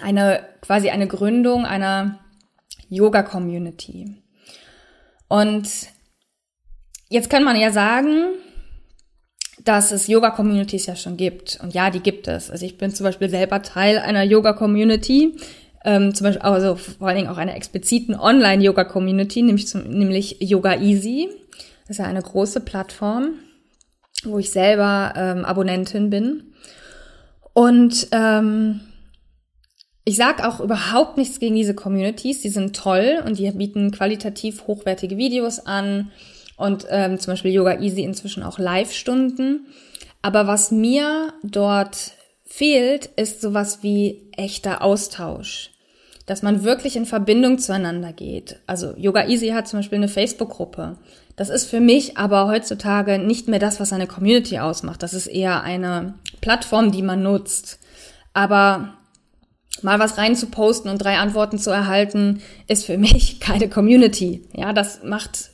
Eine 0.00 0.46
quasi 0.60 0.90
eine 0.90 1.08
Gründung 1.08 1.66
einer 1.66 2.20
Yoga-Community. 2.88 4.22
Und 5.26 5.68
jetzt 7.08 7.28
kann 7.28 7.42
man 7.42 7.56
ja 7.56 7.72
sagen, 7.72 8.34
dass 9.64 9.92
es 9.92 10.08
Yoga-Communities 10.08 10.86
ja 10.86 10.96
schon 10.96 11.16
gibt. 11.16 11.58
Und 11.62 11.74
ja, 11.74 11.90
die 11.90 12.00
gibt 12.00 12.28
es. 12.28 12.50
Also 12.50 12.66
ich 12.66 12.78
bin 12.78 12.94
zum 12.94 13.04
Beispiel 13.04 13.28
selber 13.28 13.62
Teil 13.62 13.98
einer 13.98 14.22
Yoga-Community, 14.22 15.36
ähm, 15.84 16.14
zum 16.14 16.26
Beispiel 16.26 16.42
also 16.42 16.76
vor 16.76 17.08
allen 17.08 17.16
Dingen 17.16 17.28
auch 17.28 17.38
einer 17.38 17.56
expliziten 17.56 18.14
Online-Yoga-Community, 18.14 19.42
nämlich, 19.42 19.74
nämlich 19.74 20.36
Yoga 20.40 20.80
Easy. 20.80 21.28
Das 21.82 21.90
ist 21.90 21.98
ja 21.98 22.06
eine 22.06 22.22
große 22.22 22.60
Plattform, 22.60 23.34
wo 24.24 24.38
ich 24.38 24.50
selber 24.50 25.12
ähm, 25.16 25.44
Abonnentin 25.44 26.10
bin. 26.10 26.54
Und 27.52 28.08
ähm, 28.12 28.80
ich 30.04 30.16
sage 30.16 30.48
auch 30.48 30.60
überhaupt 30.60 31.16
nichts 31.16 31.38
gegen 31.38 31.54
diese 31.54 31.74
Communities. 31.74 32.40
Die 32.40 32.48
sind 32.48 32.74
toll 32.74 33.22
und 33.24 33.38
die 33.38 33.50
bieten 33.52 33.90
qualitativ 33.90 34.66
hochwertige 34.66 35.16
Videos 35.16 35.60
an 35.60 36.10
und 36.56 36.86
ähm, 36.90 37.18
zum 37.18 37.32
Beispiel 37.32 37.52
Yoga 37.52 37.80
Easy 37.80 38.02
inzwischen 38.02 38.42
auch 38.42 38.58
Live-Stunden. 38.58 39.66
Aber 40.22 40.46
was 40.46 40.70
mir 40.70 41.32
dort 41.42 42.12
fehlt, 42.44 43.06
ist 43.16 43.40
sowas 43.40 43.78
wie 43.82 44.30
echter 44.36 44.82
Austausch. 44.82 45.70
Dass 46.26 46.42
man 46.42 46.62
wirklich 46.62 46.96
in 46.96 47.06
Verbindung 47.06 47.58
zueinander 47.58 48.12
geht. 48.12 48.60
Also 48.66 48.94
Yoga 48.96 49.26
Easy 49.26 49.48
hat 49.48 49.66
zum 49.66 49.80
Beispiel 49.80 49.98
eine 49.98 50.08
Facebook-Gruppe. 50.08 50.98
Das 51.34 51.48
ist 51.48 51.64
für 51.64 51.80
mich 51.80 52.18
aber 52.18 52.46
heutzutage 52.46 53.18
nicht 53.18 53.48
mehr 53.48 53.58
das, 53.58 53.80
was 53.80 53.92
eine 53.92 54.06
Community 54.06 54.58
ausmacht. 54.58 55.02
Das 55.02 55.14
ist 55.14 55.26
eher 55.26 55.62
eine 55.62 56.14
Plattform, 56.40 56.92
die 56.92 57.02
man 57.02 57.22
nutzt. 57.22 57.80
Aber 58.34 58.94
mal 59.80 59.98
was 59.98 60.18
rein 60.18 60.36
zu 60.36 60.46
posten 60.46 60.88
und 60.88 60.98
drei 60.98 61.16
Antworten 61.16 61.58
zu 61.58 61.70
erhalten, 61.70 62.42
ist 62.68 62.84
für 62.84 62.98
mich 62.98 63.40
keine 63.40 63.68
Community. 63.68 64.46
Ja, 64.52 64.72
das 64.72 65.02
macht 65.02 65.51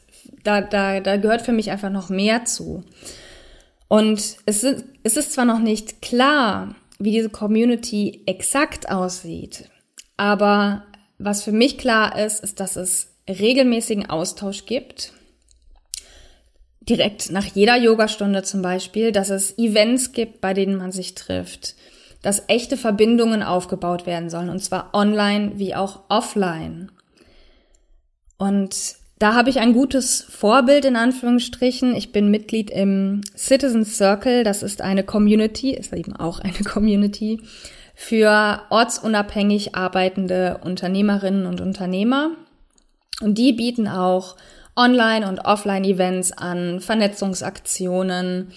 da, 0.49 0.63
da, 0.63 1.01
da 1.01 1.17
gehört 1.19 1.43
für 1.43 1.53
mich 1.53 1.71
einfach 1.71 1.91
noch 1.91 2.09
mehr 2.09 2.47
zu. 2.47 2.83
Und 3.87 4.37
es 4.47 4.65
ist, 4.65 4.85
es 5.03 5.17
ist 5.17 5.33
zwar 5.33 5.45
noch 5.45 5.59
nicht 5.59 6.01
klar, 6.01 6.75
wie 6.99 7.11
diese 7.11 7.29
Community 7.29 8.23
exakt 8.27 8.91
aussieht. 8.91 9.69
Aber 10.17 10.85
was 11.19 11.43
für 11.43 11.53
mich 11.53 11.77
klar 11.77 12.19
ist, 12.19 12.43
ist, 12.43 12.61
dass 12.61 12.77
es 12.77 13.15
regelmäßigen 13.29 14.09
Austausch 14.09 14.65
gibt. 14.65 15.13
Direkt 16.81 17.31
nach 17.31 17.45
jeder 17.45 17.77
Yogastunde 17.77 18.43
zum 18.43 18.63
Beispiel, 18.63 19.13
dass 19.13 19.29
es 19.29 19.59
Events 19.59 20.13
gibt, 20.13 20.41
bei 20.41 20.55
denen 20.55 20.77
man 20.77 20.93
sich 20.93 21.15
trifft, 21.15 21.75
dass 22.23 22.45
echte 22.49 22.79
Verbindungen 22.79 23.43
aufgebaut 23.43 24.07
werden 24.07 24.31
sollen, 24.31 24.49
und 24.49 24.61
zwar 24.61 24.95
online 24.95 25.59
wie 25.59 25.75
auch 25.75 26.05
offline. 26.09 26.91
Und 28.39 28.97
da 29.19 29.35
habe 29.35 29.51
ich 29.51 29.59
ein 29.59 29.73
gutes 29.73 30.25
Vorbild 30.29 30.85
in 30.85 30.97
Anführungsstrichen. 30.97 31.95
Ich 31.97 32.13
bin 32.13 32.31
Mitglied 32.31 32.71
im 32.71 33.23
Citizen 33.37 33.85
Circle. 33.85 34.45
Das 34.45 34.63
ist 34.63 34.81
eine 34.81 35.03
Community, 35.03 35.75
ist 35.75 35.93
eben 35.93 36.15
auch 36.15 36.39
eine 36.41 36.65
Community 36.65 37.41
für 37.95 38.61
ortsunabhängig 38.71 39.75
arbeitende 39.75 40.61
Unternehmerinnen 40.63 41.47
und 41.47 41.61
Unternehmer. 41.61 42.31
Und 43.21 43.37
die 43.39 43.53
bieten 43.53 43.89
auch 43.89 44.37
Online- 44.77 45.29
und 45.29 45.41
Offline-Events 45.45 46.31
an, 46.31 46.79
Vernetzungsaktionen, 46.79 48.53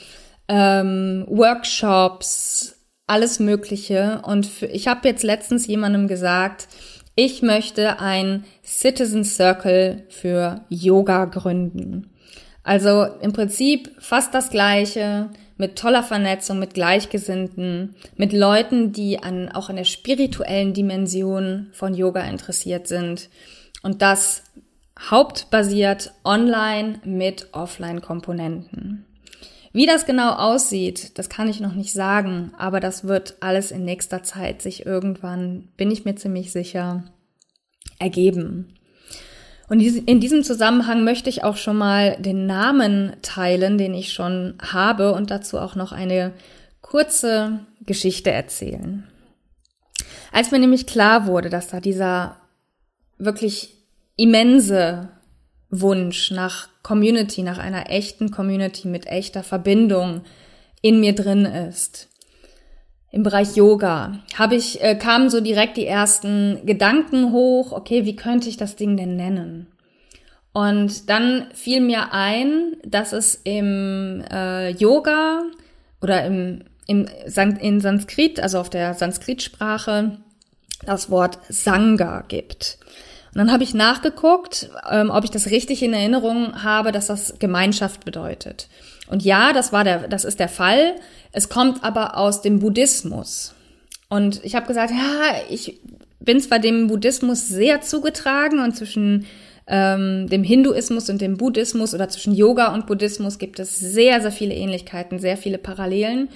ähm, 0.48 1.26
Workshops, 1.28 2.76
alles 3.08 3.40
Mögliche. 3.40 4.22
Und 4.24 4.46
für, 4.46 4.68
ich 4.68 4.88
habe 4.88 5.08
jetzt 5.08 5.24
letztens 5.24 5.66
jemandem 5.66 6.08
gesagt, 6.08 6.68
ich 7.24 7.44
möchte 7.44 8.00
ein 8.00 8.46
Citizen 8.66 9.24
Circle 9.24 10.06
für 10.10 10.66
Yoga 10.70 11.26
gründen. 11.26 12.10
Also 12.64 13.06
im 13.22 13.32
Prinzip 13.32 13.92
fast 14.00 14.34
das 14.34 14.50
Gleiche, 14.50 15.30
mit 15.56 15.78
toller 15.78 16.02
Vernetzung, 16.02 16.58
mit 16.58 16.74
Gleichgesinnten, 16.74 17.94
mit 18.18 18.34
Leuten, 18.34 18.92
die 18.92 19.22
an, 19.22 19.50
auch 19.50 19.70
an 19.70 19.76
der 19.76 19.84
spirituellen 19.84 20.74
Dimension 20.74 21.68
von 21.74 21.94
Yoga 21.94 22.22
interessiert 22.22 22.88
sind. 22.88 23.30
Und 23.84 24.02
das 24.02 24.42
hauptbasiert 25.00 26.14
online 26.24 27.02
mit 27.04 27.50
Offline-Komponenten. 27.52 29.06
Wie 29.74 29.86
das 29.86 30.06
genau 30.06 30.34
aussieht, 30.34 31.18
das 31.18 31.30
kann 31.30 31.48
ich 31.48 31.62
noch 31.62 31.74
nicht 31.74 31.94
sagen, 31.94 32.52
aber 32.58 32.80
das 32.80 33.06
wird 33.06 33.36
alles 33.40 33.72
in 33.72 33.86
nächster 33.86 34.22
Zeit 34.22 34.62
sich 34.62 34.86
irgendwann, 34.86 35.70
bin 35.78 35.92
ich 35.92 36.04
mir 36.04 36.16
ziemlich 36.16 36.52
sicher, 36.52 37.06
ergeben. 37.98 38.74
Und 39.70 39.80
in 39.80 40.20
diesem 40.20 40.44
Zusammenhang 40.44 41.06
möchte 41.06 41.30
ich 41.30 41.46
auch 41.46 41.56
schon 41.56 41.78
mal 41.78 42.18
den 42.20 42.46
Namen 42.46 43.14
teilen, 43.22 43.78
den 43.78 43.94
ich 43.94 44.12
schon 44.12 44.56
habe 44.62 45.14
und 45.14 45.32
dazu 45.32 45.58
auch 45.58 45.76
noch 45.76 45.94
eine 45.94 46.34
kurze 46.82 47.62
Geschichte 47.86 48.32
erzählen. 48.32 49.08
Als 50.34 50.52
mir 50.52 50.60
nämlich 50.60 50.88
klar 50.88 51.26
wurde, 51.26 51.50
dass 51.50 51.70
da 51.70 51.80
dieser 51.80 52.36
wirklich 53.18 53.78
immense 54.18 55.10
Wunsch 55.72 56.32
nach 56.32 56.68
Community, 56.84 57.42
nach 57.42 57.58
einer 57.58 57.90
echten 57.90 58.30
Community 58.30 58.88
mit 58.88 59.08
echter 59.08 59.42
Verbindung 59.42 60.22
in 60.82 61.00
mir 61.00 61.16
drin 61.16 61.46
ist. 61.46 62.10
Im 63.12 63.24
Bereich 63.24 63.56
Yoga 63.56 64.20
habe 64.38 64.56
ich 64.56 64.82
äh, 64.82 64.96
kamen 64.96 65.30
so 65.30 65.42
direkt 65.42 65.78
die 65.78 65.86
ersten 65.86 66.66
Gedanken 66.66 67.32
hoch. 67.32 67.72
Okay, 67.72 68.06
wie 68.06 68.16
könnte 68.16 68.48
ich 68.48 68.58
das 68.58 68.76
Ding 68.76 68.96
denn 68.96 69.16
nennen? 69.16 69.68
Und 70.54 71.10
dann 71.10 71.48
fiel 71.54 71.82
mir 71.82 72.14
ein, 72.14 72.78
dass 72.86 73.14
es 73.14 73.36
im 73.44 74.24
äh, 74.30 74.70
Yoga 74.72 75.44
oder 76.02 76.26
im, 76.26 76.64
im 76.88 77.08
in 77.28 77.80
Sanskrit, 77.80 78.40
also 78.40 78.60
auf 78.60 78.70
der 78.70 78.94
Sanskrit-Sprache, 78.94 80.18
das 80.86 81.10
Wort 81.10 81.40
Sangha 81.48 82.24
gibt. 82.28 82.80
Und 83.34 83.38
dann 83.38 83.52
habe 83.52 83.64
ich 83.64 83.74
nachgeguckt, 83.74 84.70
ähm, 84.90 85.10
ob 85.10 85.24
ich 85.24 85.32
das 85.32 85.48
richtig 85.48 85.84
in 85.84 85.94
Erinnerung 85.94 86.64
habe, 86.64 86.92
dass 86.92 87.08
das 87.08 87.40
Gemeinschaft 87.40 88.04
bedeutet. 88.04 88.68
Und 89.08 89.24
ja, 89.24 89.54
das 89.54 89.72
war 89.72 89.84
der, 89.84 90.08
das 90.10 90.26
ist 90.26 90.40
der 90.40 90.50
Fall. 90.50 90.96
Es 91.32 91.48
kommt 91.48 91.84
aber 91.84 92.18
aus 92.18 92.42
dem 92.42 92.60
Buddhismus. 92.60 93.54
Und 94.10 94.44
ich 94.44 94.56
habe 94.56 94.68
gesagt, 94.68 94.92
ja, 94.92 95.36
ich 95.50 95.80
bin 96.20 96.42
zwar 96.42 96.60
dem 96.60 96.88
Buddhismus 96.88 97.48
sehr 97.48 97.82
zugetragen 97.82 98.60
und 98.60 98.76
zwischen 98.76 99.26
ähm, 99.68 100.28
dem 100.28 100.44
Hinduismus 100.44 101.10
und 101.10 101.22
dem 101.22 101.38
Buddhismus 101.38 101.94
oder 101.94 102.10
zwischen 102.10 102.34
Yoga 102.34 102.74
und 102.74 102.88
Buddhismus 102.88 103.40
gibt 103.40 103.60
es 103.60 103.80
sehr, 103.80 104.20
sehr 104.22 104.32
viele 104.32 104.54
Ähnlichkeiten, 104.54 105.20
sehr 105.20 105.38
viele 105.38 105.58
Parallelen. 105.58 106.28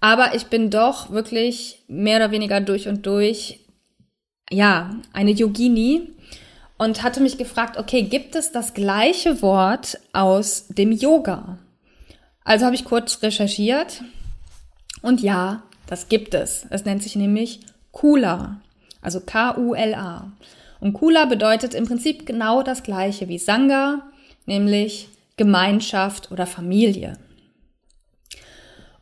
Aber 0.00 0.34
ich 0.34 0.46
bin 0.46 0.70
doch 0.70 1.10
wirklich 1.10 1.82
mehr 1.88 2.16
oder 2.16 2.30
weniger 2.30 2.60
durch 2.62 2.88
und 2.88 3.04
durch, 3.04 3.60
ja, 4.50 4.96
eine 5.12 5.32
Yogini 5.32 6.08
und 6.80 7.02
hatte 7.02 7.20
mich 7.20 7.36
gefragt, 7.36 7.76
okay, 7.76 8.04
gibt 8.04 8.34
es 8.34 8.52
das 8.52 8.72
gleiche 8.72 9.42
Wort 9.42 9.98
aus 10.14 10.66
dem 10.68 10.92
Yoga? 10.92 11.58
Also 12.42 12.64
habe 12.64 12.74
ich 12.74 12.86
kurz 12.86 13.22
recherchiert 13.22 14.02
und 15.02 15.20
ja, 15.20 15.62
das 15.86 16.08
gibt 16.08 16.32
es. 16.32 16.64
Es 16.70 16.86
nennt 16.86 17.02
sich 17.02 17.16
nämlich 17.16 17.60
Kula, 17.92 18.62
also 19.02 19.20
K-U-L-A. 19.20 20.32
Und 20.80 20.94
Kula 20.94 21.26
bedeutet 21.26 21.74
im 21.74 21.86
Prinzip 21.86 22.24
genau 22.24 22.62
das 22.62 22.82
gleiche 22.82 23.28
wie 23.28 23.38
Sangha, 23.38 24.08
nämlich 24.46 25.10
Gemeinschaft 25.36 26.32
oder 26.32 26.46
Familie. 26.46 27.18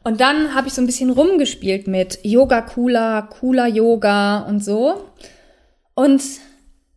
Und 0.03 0.21
dann 0.21 0.53
habe 0.53 0.67
ich 0.67 0.75
so 0.75 0.83
ein 0.83 0.87
bisschen 0.87 1.11
rumgespielt 1.11 1.87
mit 1.87 2.19
Yoga 2.25 2.61
Kula, 2.61 3.23
Kula 3.23 3.69
Yoga 3.69 4.41
und 4.49 4.65
so. 4.65 5.05
Und 5.95 6.21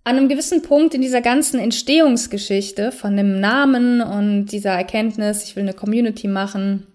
an 0.03 0.17
einem 0.17 0.29
gewissen 0.29 0.61
Punkt 0.63 0.93
in 0.93 1.01
dieser 1.01 1.21
ganzen 1.21 1.59
Entstehungsgeschichte 1.59 2.91
von 2.91 3.15
dem 3.15 3.39
Namen 3.39 4.01
und 4.01 4.47
dieser 4.47 4.71
Erkenntnis, 4.71 5.43
ich 5.43 5.55
will 5.55 5.63
eine 5.63 5.73
Community 5.73 6.27
machen, 6.27 6.87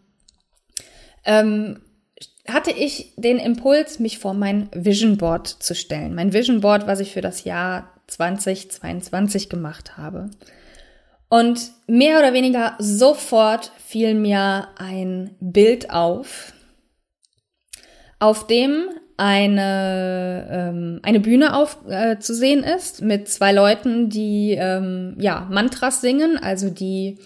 ähm, 1.24 1.80
hatte 2.48 2.70
ich 2.70 3.12
den 3.16 3.38
Impuls, 3.38 3.98
mich 3.98 4.18
vor 4.18 4.34
mein 4.34 4.68
Vision 4.72 5.16
Board 5.18 5.48
zu 5.48 5.74
stellen. 5.74 6.14
Mein 6.14 6.32
Vision 6.32 6.60
Board, 6.60 6.86
was 6.86 7.00
ich 7.00 7.12
für 7.12 7.20
das 7.20 7.44
Jahr 7.44 7.92
2022 8.06 9.48
gemacht 9.48 9.96
habe. 9.96 10.30
Und 11.28 11.72
mehr 11.88 12.18
oder 12.18 12.32
weniger 12.32 12.76
sofort 12.78 13.72
fiel 13.84 14.14
mir 14.14 14.68
ein 14.76 15.34
Bild 15.40 15.90
auf, 15.90 16.52
auf 18.18 18.46
dem 18.46 18.88
eine, 19.16 20.46
ähm, 20.50 21.00
eine 21.02 21.20
Bühne 21.20 21.54
auf, 21.56 21.78
äh, 21.88 22.18
zu 22.18 22.34
sehen 22.34 22.62
ist 22.62 23.02
mit 23.02 23.28
zwei 23.28 23.52
Leuten, 23.52 24.10
die 24.10 24.56
ähm, 24.58 25.16
ja 25.18 25.46
Mantras 25.50 26.00
singen, 26.00 26.38
also 26.38 26.70
die 26.70 27.18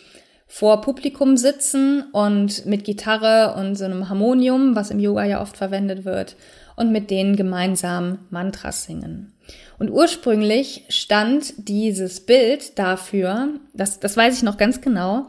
vor 0.47 0.81
Publikum 0.81 1.37
sitzen 1.37 2.03
und 2.13 2.67
mit 2.67 2.85
Gitarre 2.85 3.55
und 3.57 3.77
so 3.77 3.85
einem 3.85 4.09
Harmonium, 4.09 4.75
was 4.75 4.91
im 4.91 4.99
Yoga 4.99 5.25
ja 5.25 5.41
oft 5.41 5.57
verwendet 5.57 6.05
wird, 6.05 6.37
und 6.77 6.93
mit 6.93 7.11
denen 7.11 7.37
gemeinsam 7.37 8.19
Mantras 8.31 8.85
singen. 8.85 9.33
Und 9.79 9.91
ursprünglich 9.91 10.85
stand 10.89 11.69
dieses 11.69 12.21
Bild 12.21 12.79
dafür, 12.79 13.49
das, 13.75 14.01
das 14.01 14.17
weiß 14.17 14.37
ich 14.37 14.43
noch 14.43 14.57
ganz 14.57 14.81
genau, 14.81 15.27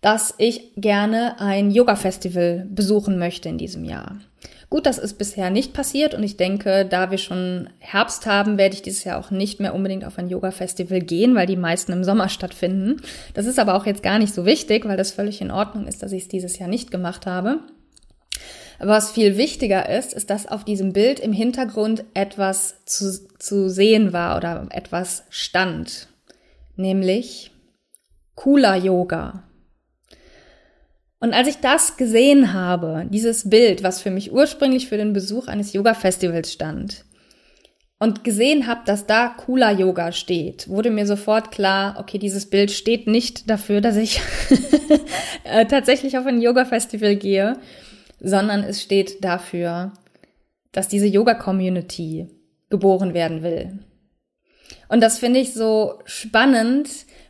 dass 0.00 0.34
ich 0.38 0.72
gerne 0.76 1.40
ein 1.40 1.70
Yoga-Festival 1.70 2.66
besuchen 2.70 3.18
möchte 3.18 3.48
in 3.48 3.58
diesem 3.58 3.84
Jahr. 3.84 4.18
Gut, 4.70 4.84
das 4.84 4.98
ist 4.98 5.16
bisher 5.16 5.48
nicht 5.48 5.72
passiert 5.72 6.12
und 6.12 6.22
ich 6.22 6.36
denke, 6.36 6.84
da 6.84 7.10
wir 7.10 7.16
schon 7.16 7.70
Herbst 7.78 8.26
haben, 8.26 8.58
werde 8.58 8.74
ich 8.74 8.82
dieses 8.82 9.04
Jahr 9.04 9.18
auch 9.18 9.30
nicht 9.30 9.60
mehr 9.60 9.74
unbedingt 9.74 10.04
auf 10.04 10.18
ein 10.18 10.28
Yoga-Festival 10.28 11.00
gehen, 11.00 11.34
weil 11.34 11.46
die 11.46 11.56
meisten 11.56 11.92
im 11.92 12.04
Sommer 12.04 12.28
stattfinden. 12.28 13.00
Das 13.32 13.46
ist 13.46 13.58
aber 13.58 13.74
auch 13.74 13.86
jetzt 13.86 14.02
gar 14.02 14.18
nicht 14.18 14.34
so 14.34 14.44
wichtig, 14.44 14.84
weil 14.84 14.98
das 14.98 15.12
völlig 15.12 15.40
in 15.40 15.50
Ordnung 15.50 15.86
ist, 15.86 16.02
dass 16.02 16.12
ich 16.12 16.24
es 16.24 16.28
dieses 16.28 16.58
Jahr 16.58 16.68
nicht 16.68 16.90
gemacht 16.90 17.24
habe. 17.24 17.60
Aber 18.78 18.90
was 18.90 19.10
viel 19.10 19.38
wichtiger 19.38 19.88
ist, 19.88 20.12
ist, 20.12 20.28
dass 20.28 20.46
auf 20.46 20.64
diesem 20.64 20.92
Bild 20.92 21.18
im 21.18 21.32
Hintergrund 21.32 22.04
etwas 22.12 22.84
zu, 22.84 23.26
zu 23.38 23.70
sehen 23.70 24.12
war 24.12 24.36
oder 24.36 24.66
etwas 24.70 25.24
stand. 25.30 26.08
Nämlich 26.76 27.50
Kula 28.34 28.76
Yoga. 28.76 29.47
Und 31.20 31.34
als 31.34 31.48
ich 31.48 31.56
das 31.56 31.96
gesehen 31.96 32.52
habe, 32.52 33.06
dieses 33.10 33.50
Bild, 33.50 33.82
was 33.82 34.00
für 34.00 34.10
mich 34.10 34.32
ursprünglich 34.32 34.88
für 34.88 34.96
den 34.96 35.12
Besuch 35.12 35.48
eines 35.48 35.72
Yoga-Festivals 35.72 36.52
stand, 36.52 37.04
und 38.00 38.22
gesehen 38.22 38.68
habe, 38.68 38.82
dass 38.86 39.06
da 39.06 39.28
cooler 39.28 39.72
Yoga 39.72 40.12
steht, 40.12 40.68
wurde 40.68 40.90
mir 40.90 41.06
sofort 41.06 41.50
klar, 41.50 41.96
okay, 41.98 42.18
dieses 42.18 42.48
Bild 42.48 42.70
steht 42.70 43.08
nicht 43.08 43.50
dafür, 43.50 43.80
dass 43.80 43.96
ich 43.96 44.20
äh, 45.44 45.66
tatsächlich 45.66 46.16
auf 46.16 46.26
ein 46.26 46.40
Yoga-Festival 46.40 47.16
gehe, 47.16 47.58
sondern 48.20 48.62
es 48.62 48.82
steht 48.82 49.24
dafür, 49.24 49.92
dass 50.70 50.86
diese 50.86 51.06
Yoga-Community 51.06 52.28
geboren 52.70 53.14
werden 53.14 53.42
will. 53.42 53.80
Und 54.88 55.00
das 55.00 55.18
finde 55.18 55.40
ich 55.40 55.54
so 55.54 55.98
spannend, 56.04 56.88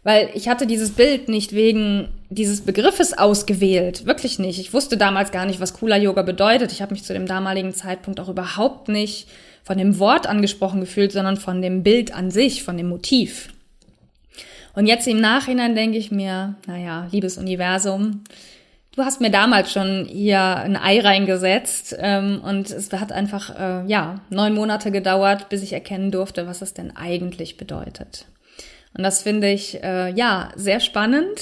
weil 0.09 0.31
ich 0.33 0.49
hatte 0.49 0.67
dieses 0.67 0.93
Bild 0.93 1.29
nicht 1.29 1.53
wegen 1.53 2.09
dieses 2.31 2.63
Begriffes 2.63 3.13
ausgewählt. 3.13 4.07
Wirklich 4.07 4.39
nicht. 4.39 4.59
Ich 4.59 4.73
wusste 4.73 4.97
damals 4.97 5.33
gar 5.33 5.45
nicht, 5.45 5.61
was 5.61 5.75
cooler 5.75 5.99
Yoga 5.99 6.23
bedeutet. 6.23 6.73
Ich 6.73 6.81
habe 6.81 6.95
mich 6.95 7.05
zu 7.05 7.13
dem 7.13 7.27
damaligen 7.27 7.75
Zeitpunkt 7.75 8.19
auch 8.19 8.31
überhaupt 8.31 8.89
nicht 8.89 9.29
von 9.65 9.77
dem 9.77 9.99
Wort 9.99 10.27
angesprochen 10.27 10.81
gefühlt, 10.81 11.13
sondern 11.13 11.37
von 11.37 11.61
dem 11.61 11.83
Bild 11.83 12.15
an 12.15 12.31
sich, 12.31 12.65
von 12.65 12.79
dem 12.79 12.89
Motiv. 12.89 13.51
Und 14.75 14.87
jetzt 14.87 15.07
im 15.07 15.21
Nachhinein 15.21 15.75
denke 15.75 15.99
ich 15.99 16.11
mir, 16.11 16.55
naja, 16.67 17.07
liebes 17.13 17.37
Universum, 17.37 18.25
du 18.97 19.03
hast 19.05 19.21
mir 19.21 19.31
damals 19.31 19.71
schon 19.71 20.07
hier 20.07 20.41
ein 20.41 20.79
Ei 20.79 21.01
reingesetzt 21.01 21.95
ähm, 22.01 22.41
und 22.43 22.71
es 22.71 22.91
hat 22.95 23.13
einfach, 23.13 23.51
äh, 23.61 23.87
ja, 23.87 24.23
neun 24.31 24.55
Monate 24.55 24.91
gedauert, 24.91 25.51
bis 25.51 25.63
ich 25.63 25.75
erkennen 25.75 26.11
durfte, 26.11 26.47
was 26.47 26.63
es 26.63 26.73
denn 26.73 26.97
eigentlich 26.97 27.59
bedeutet. 27.59 28.25
Und 28.99 29.05
das 29.05 29.23
finde 29.23 29.49
ich, 29.49 29.81
äh, 29.85 30.13
ja, 30.13 30.51
sehr 30.57 30.81
spannend 30.81 31.39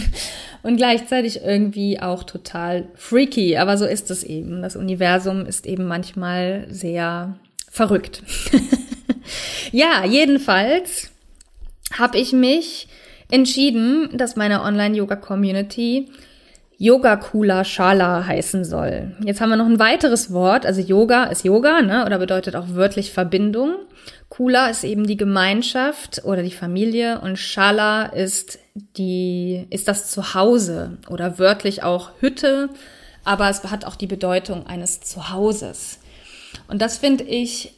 und 0.64 0.78
gleichzeitig 0.78 1.40
irgendwie 1.44 2.00
auch 2.00 2.24
total 2.24 2.88
freaky. 2.96 3.56
Aber 3.56 3.78
so 3.78 3.86
ist 3.86 4.10
es 4.10 4.24
eben. 4.24 4.62
Das 4.62 4.74
Universum 4.74 5.46
ist 5.46 5.64
eben 5.64 5.86
manchmal 5.86 6.66
sehr 6.70 7.36
verrückt. 7.70 8.24
ja, 9.70 10.04
jedenfalls 10.04 11.12
habe 11.96 12.18
ich 12.18 12.32
mich 12.32 12.88
entschieden, 13.30 14.10
dass 14.14 14.34
meine 14.34 14.62
Online-Yoga-Community 14.62 16.08
Yoga 16.78 17.14
Kula 17.16 17.64
Shala 17.64 18.26
heißen 18.26 18.64
soll. 18.64 19.16
Jetzt 19.24 19.40
haben 19.40 19.50
wir 19.50 19.56
noch 19.56 19.66
ein 19.66 19.80
weiteres 19.80 20.32
Wort, 20.32 20.66
also 20.66 20.80
Yoga 20.80 21.24
ist 21.24 21.44
Yoga, 21.44 21.82
ne, 21.82 22.06
oder 22.06 22.18
bedeutet 22.18 22.56
auch 22.56 22.66
wörtlich 22.70 23.12
Verbindung. 23.12 23.74
Kula 24.28 24.68
ist 24.68 24.84
eben 24.84 25.06
die 25.06 25.16
Gemeinschaft 25.16 26.22
oder 26.24 26.42
die 26.42 26.50
Familie 26.50 27.20
und 27.20 27.38
Shala 27.38 28.06
ist 28.06 28.58
die, 28.74 29.66
ist 29.70 29.88
das 29.88 30.10
Zuhause 30.10 30.98
oder 31.08 31.38
wörtlich 31.38 31.82
auch 31.82 32.10
Hütte, 32.20 32.68
aber 33.24 33.48
es 33.48 33.64
hat 33.64 33.84
auch 33.84 33.96
die 33.96 34.06
Bedeutung 34.06 34.66
eines 34.66 35.00
Zuhauses. 35.00 35.98
Und 36.68 36.82
das 36.82 36.98
finde 36.98 37.24
ich 37.24 37.74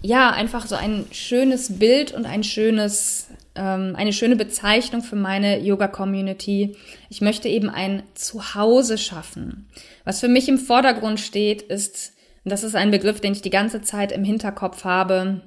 ja 0.00 0.30
einfach 0.30 0.66
so 0.66 0.74
ein 0.74 1.06
schönes 1.12 1.78
Bild 1.78 2.12
und 2.12 2.26
ein 2.26 2.44
schönes, 2.44 3.28
ähm, 3.54 3.94
eine 3.96 4.12
schöne 4.12 4.36
Bezeichnung 4.36 5.02
für 5.02 5.16
meine 5.16 5.60
Yoga-Community. 5.60 6.76
Ich 7.08 7.20
möchte 7.20 7.48
eben 7.48 7.70
ein 7.70 8.02
Zuhause 8.14 8.98
schaffen. 8.98 9.68
Was 10.04 10.20
für 10.20 10.28
mich 10.28 10.48
im 10.48 10.58
Vordergrund 10.58 11.20
steht, 11.20 11.62
ist, 11.62 12.14
und 12.44 12.50
das 12.50 12.64
ist 12.64 12.74
ein 12.74 12.90
Begriff, 12.90 13.20
den 13.20 13.32
ich 13.32 13.42
die 13.42 13.50
ganze 13.50 13.82
Zeit 13.82 14.12
im 14.12 14.24
Hinterkopf 14.24 14.84
habe, 14.84 15.42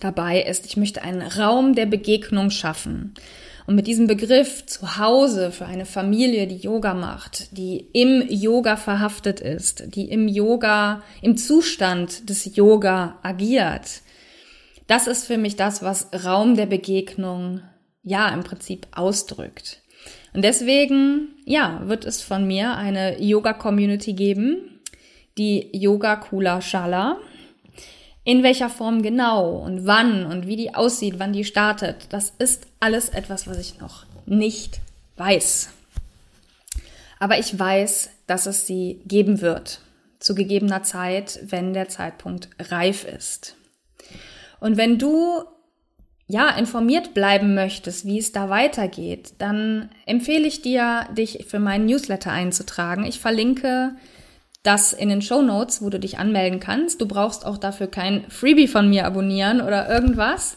dabei 0.00 0.42
ist, 0.42 0.66
ich 0.66 0.76
möchte 0.76 1.02
einen 1.02 1.22
Raum 1.22 1.74
der 1.74 1.86
Begegnung 1.86 2.50
schaffen. 2.50 3.14
Und 3.66 3.76
mit 3.76 3.86
diesem 3.86 4.08
Begriff 4.08 4.66
zu 4.66 4.98
Hause 4.98 5.52
für 5.52 5.66
eine 5.66 5.86
Familie, 5.86 6.48
die 6.48 6.56
Yoga 6.56 6.94
macht, 6.94 7.56
die 7.56 7.86
im 7.92 8.26
Yoga 8.28 8.76
verhaftet 8.76 9.40
ist, 9.40 9.94
die 9.94 10.10
im 10.10 10.26
Yoga, 10.26 11.02
im 11.20 11.36
Zustand 11.36 12.28
des 12.28 12.56
Yoga 12.56 13.18
agiert, 13.22 14.00
das 14.88 15.06
ist 15.06 15.26
für 15.26 15.38
mich 15.38 15.54
das, 15.54 15.82
was 15.82 16.08
Raum 16.24 16.56
der 16.56 16.66
Begegnung 16.66 17.60
ja 18.02 18.28
im 18.30 18.42
Prinzip 18.42 18.88
ausdrückt. 18.90 19.80
Und 20.34 20.42
deswegen, 20.42 21.28
ja, 21.44 21.82
wird 21.84 22.04
es 22.04 22.20
von 22.20 22.46
mir 22.46 22.76
eine 22.76 23.22
Yoga-Community 23.22 24.14
geben, 24.14 24.71
die 25.38 25.68
Yoga 25.72 26.16
Kula 26.16 26.60
Shala. 26.60 27.18
In 28.24 28.42
welcher 28.42 28.70
Form 28.70 29.02
genau 29.02 29.56
und 29.56 29.84
wann 29.86 30.26
und 30.26 30.46
wie 30.46 30.56
die 30.56 30.74
aussieht, 30.74 31.14
wann 31.18 31.32
die 31.32 31.44
startet, 31.44 32.06
das 32.10 32.32
ist 32.38 32.68
alles 32.78 33.08
etwas, 33.08 33.48
was 33.48 33.58
ich 33.58 33.80
noch 33.80 34.06
nicht 34.26 34.80
weiß. 35.16 35.70
Aber 37.18 37.38
ich 37.38 37.58
weiß, 37.58 38.10
dass 38.28 38.46
es 38.46 38.66
sie 38.66 39.00
geben 39.06 39.40
wird, 39.40 39.80
zu 40.20 40.36
gegebener 40.36 40.84
Zeit, 40.84 41.40
wenn 41.42 41.72
der 41.72 41.88
Zeitpunkt 41.88 42.48
reif 42.60 43.04
ist. 43.04 43.56
Und 44.60 44.76
wenn 44.76 44.98
du 44.98 45.44
ja, 46.32 46.48
informiert 46.48 47.12
bleiben 47.12 47.54
möchtest, 47.54 48.06
wie 48.06 48.18
es 48.18 48.32
da 48.32 48.48
weitergeht, 48.48 49.34
dann 49.36 49.90
empfehle 50.06 50.46
ich 50.46 50.62
dir, 50.62 51.06
dich 51.16 51.44
für 51.46 51.58
meinen 51.58 51.84
Newsletter 51.84 52.32
einzutragen. 52.32 53.04
Ich 53.04 53.20
verlinke 53.20 53.94
das 54.62 54.92
in 54.92 55.08
den 55.08 55.22
Show 55.22 55.42
Notes, 55.42 55.82
wo 55.82 55.90
du 55.90 55.98
dich 55.98 56.18
anmelden 56.18 56.60
kannst. 56.60 57.00
Du 57.00 57.06
brauchst 57.06 57.44
auch 57.44 57.58
dafür 57.58 57.88
kein 57.88 58.24
Freebie 58.28 58.68
von 58.68 58.88
mir 58.88 59.06
abonnieren 59.06 59.60
oder 59.60 59.88
irgendwas, 59.88 60.56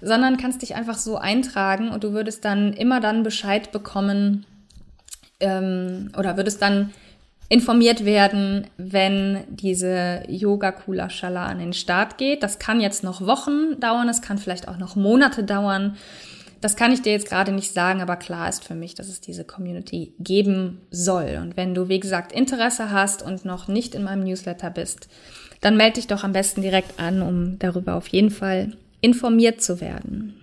sondern 0.00 0.36
kannst 0.36 0.62
dich 0.62 0.74
einfach 0.74 0.96
so 0.96 1.16
eintragen 1.16 1.90
und 1.90 2.04
du 2.04 2.12
würdest 2.12 2.44
dann 2.44 2.72
immer 2.72 3.00
dann 3.00 3.22
Bescheid 3.22 3.72
bekommen 3.72 4.46
ähm, 5.40 6.12
oder 6.16 6.36
würdest 6.36 6.62
dann 6.62 6.92
informiert 7.48 8.04
werden, 8.04 8.68
wenn 8.76 9.42
diese 9.48 10.22
Yoga 10.28 10.70
Kula 10.70 11.10
Shala 11.10 11.46
an 11.46 11.58
den 11.58 11.72
Start 11.72 12.16
geht. 12.16 12.44
Das 12.44 12.60
kann 12.60 12.80
jetzt 12.80 13.02
noch 13.02 13.26
Wochen 13.26 13.80
dauern, 13.80 14.08
es 14.08 14.22
kann 14.22 14.38
vielleicht 14.38 14.68
auch 14.68 14.78
noch 14.78 14.94
Monate 14.94 15.42
dauern. 15.42 15.96
Das 16.60 16.76
kann 16.76 16.92
ich 16.92 17.00
dir 17.00 17.12
jetzt 17.12 17.28
gerade 17.28 17.52
nicht 17.52 17.72
sagen, 17.72 18.02
aber 18.02 18.16
klar 18.16 18.48
ist 18.48 18.64
für 18.64 18.74
mich, 18.74 18.94
dass 18.94 19.08
es 19.08 19.20
diese 19.20 19.44
Community 19.44 20.12
geben 20.18 20.80
soll. 20.90 21.38
Und 21.40 21.56
wenn 21.56 21.74
du, 21.74 21.88
wie 21.88 22.00
gesagt, 22.00 22.32
Interesse 22.32 22.90
hast 22.90 23.22
und 23.22 23.44
noch 23.44 23.66
nicht 23.66 23.94
in 23.94 24.02
meinem 24.02 24.24
Newsletter 24.24 24.70
bist, 24.70 25.08
dann 25.60 25.76
melde 25.76 25.94
dich 25.94 26.06
doch 26.06 26.24
am 26.24 26.32
besten 26.32 26.62
direkt 26.62 27.00
an, 27.00 27.22
um 27.22 27.58
darüber 27.58 27.94
auf 27.94 28.08
jeden 28.08 28.30
Fall 28.30 28.76
informiert 29.00 29.62
zu 29.62 29.80
werden. 29.80 30.34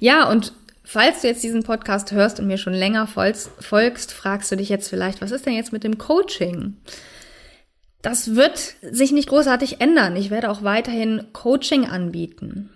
Ja, 0.00 0.28
und 0.28 0.52
falls 0.84 1.22
du 1.22 1.28
jetzt 1.28 1.42
diesen 1.42 1.62
Podcast 1.62 2.12
hörst 2.12 2.40
und 2.40 2.46
mir 2.46 2.58
schon 2.58 2.74
länger 2.74 3.06
folgst, 3.06 3.50
fragst 4.12 4.50
du 4.50 4.56
dich 4.56 4.68
jetzt 4.68 4.88
vielleicht, 4.88 5.20
was 5.20 5.30
ist 5.30 5.46
denn 5.46 5.54
jetzt 5.54 5.72
mit 5.72 5.84
dem 5.84 5.98
Coaching? 5.98 6.76
Das 8.02 8.34
wird 8.34 8.74
sich 8.82 9.12
nicht 9.12 9.28
großartig 9.28 9.80
ändern. 9.80 10.16
Ich 10.16 10.30
werde 10.30 10.50
auch 10.50 10.62
weiterhin 10.62 11.24
Coaching 11.32 11.86
anbieten. 11.86 12.70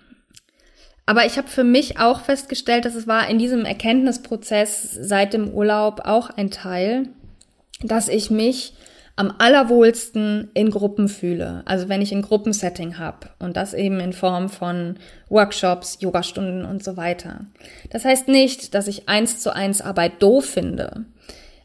Aber 1.10 1.26
ich 1.26 1.38
habe 1.38 1.48
für 1.48 1.64
mich 1.64 1.98
auch 1.98 2.20
festgestellt, 2.20 2.84
dass 2.84 2.94
es 2.94 3.08
war 3.08 3.28
in 3.28 3.36
diesem 3.36 3.64
Erkenntnisprozess 3.64 4.92
seit 4.92 5.32
dem 5.32 5.48
Urlaub 5.48 6.02
auch 6.04 6.30
ein 6.30 6.52
Teil, 6.52 7.08
dass 7.82 8.06
ich 8.06 8.30
mich 8.30 8.74
am 9.16 9.34
allerwohlsten 9.36 10.52
in 10.54 10.70
Gruppen 10.70 11.08
fühle. 11.08 11.64
Also 11.64 11.88
wenn 11.88 12.00
ich 12.00 12.12
ein 12.12 12.22
Gruppensetting 12.22 12.98
habe 12.98 13.28
und 13.40 13.56
das 13.56 13.74
eben 13.74 13.98
in 13.98 14.12
Form 14.12 14.48
von 14.48 14.98
Workshops, 15.28 15.98
Yogastunden 15.98 16.64
und 16.64 16.84
so 16.84 16.96
weiter. 16.96 17.46
Das 17.90 18.04
heißt 18.04 18.28
nicht, 18.28 18.76
dass 18.76 18.86
ich 18.86 19.08
eins 19.08 19.40
zu 19.40 19.52
eins 19.52 19.80
Arbeit 19.80 20.22
doof 20.22 20.44
finde. 20.44 21.06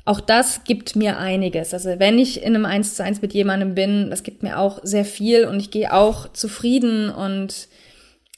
Auch 0.06 0.22
das 0.22 0.64
gibt 0.64 0.96
mir 0.96 1.20
einiges. 1.20 1.72
Also 1.72 2.00
wenn 2.00 2.18
ich 2.18 2.42
in 2.42 2.56
einem 2.56 2.66
eins 2.66 2.96
zu 2.96 3.04
eins 3.04 3.22
mit 3.22 3.36
jemandem 3.36 3.76
bin, 3.76 4.10
das 4.10 4.24
gibt 4.24 4.42
mir 4.42 4.58
auch 4.58 4.80
sehr 4.82 5.06
viel 5.06 5.46
und 5.46 5.60
ich 5.60 5.70
gehe 5.70 5.94
auch 5.94 6.34
zufrieden 6.34 7.12
und 7.12 7.68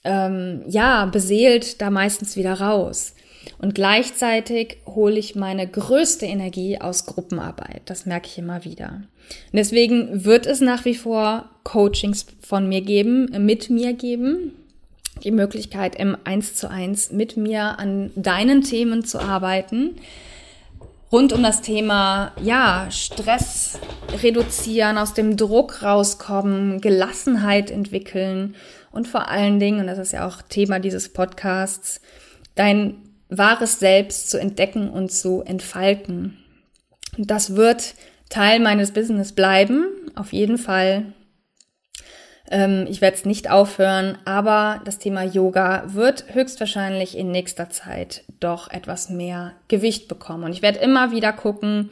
ähm, 0.07 0.63
ja, 0.67 1.05
beseelt 1.05 1.81
da 1.81 1.89
meistens 1.89 2.37
wieder 2.37 2.53
raus. 2.53 3.13
Und 3.59 3.75
gleichzeitig 3.75 4.77
hole 4.85 5.17
ich 5.17 5.35
meine 5.35 5.67
größte 5.67 6.25
Energie 6.25 6.79
aus 6.79 7.05
Gruppenarbeit. 7.05 7.81
Das 7.85 8.05
merke 8.05 8.27
ich 8.27 8.37
immer 8.37 8.63
wieder. 8.63 9.01
Und 9.51 9.53
deswegen 9.53 10.25
wird 10.25 10.45
es 10.45 10.61
nach 10.61 10.85
wie 10.85 10.95
vor 10.95 11.49
Coachings 11.63 12.25
von 12.41 12.69
mir 12.69 12.81
geben, 12.81 13.29
mit 13.45 13.69
mir 13.69 13.93
geben. 13.93 14.53
Die 15.23 15.31
Möglichkeit, 15.31 15.95
im 15.95 16.15
Eins 16.23 16.55
zu 16.55 16.69
eins 16.69 17.11
mit 17.11 17.37
mir 17.37 17.79
an 17.79 18.11
deinen 18.15 18.61
Themen 18.61 19.03
zu 19.03 19.19
arbeiten. 19.19 19.95
Rund 21.11 21.33
um 21.33 21.41
das 21.41 21.61
Thema, 21.61 22.33
ja, 22.41 22.87
Stress 22.91 23.79
reduzieren, 24.21 24.97
aus 24.97 25.13
dem 25.13 25.35
Druck 25.35 25.81
rauskommen, 25.81 26.81
Gelassenheit 26.81 27.71
entwickeln 27.71 28.55
und 28.97 29.07
vor 29.07 29.29
allen 29.29 29.59
Dingen, 29.59 29.79
und 29.79 29.87
das 29.87 29.99
ist 29.99 30.11
ja 30.11 30.27
auch 30.27 30.41
Thema 30.41 30.79
dieses 30.79 31.13
Podcasts, 31.13 32.01
dein 32.55 32.95
wahres 33.29 33.79
Selbst 33.79 34.31
zu 34.31 34.39
entdecken 34.39 34.89
und 34.89 35.11
zu 35.11 35.43
entfalten. 35.43 36.37
Und 37.15 37.29
das 37.29 37.55
wird 37.55 37.93
Teil 38.29 38.59
meines 38.59 38.91
Business 38.91 39.33
bleiben, 39.33 39.85
auf 40.15 40.33
jeden 40.33 40.57
Fall. 40.57 41.13
Ähm, 42.49 42.87
ich 42.89 42.99
werde 42.99 43.17
es 43.17 43.25
nicht 43.25 43.51
aufhören, 43.51 44.17
aber 44.25 44.81
das 44.83 44.97
Thema 44.97 45.23
Yoga 45.23 45.93
wird 45.93 46.33
höchstwahrscheinlich 46.33 47.15
in 47.15 47.29
nächster 47.29 47.69
Zeit 47.69 48.23
doch 48.39 48.67
etwas 48.71 49.11
mehr 49.11 49.53
Gewicht 49.67 50.07
bekommen. 50.07 50.43
Und 50.43 50.53
ich 50.53 50.63
werde 50.63 50.79
immer 50.79 51.11
wieder 51.11 51.33
gucken, 51.33 51.91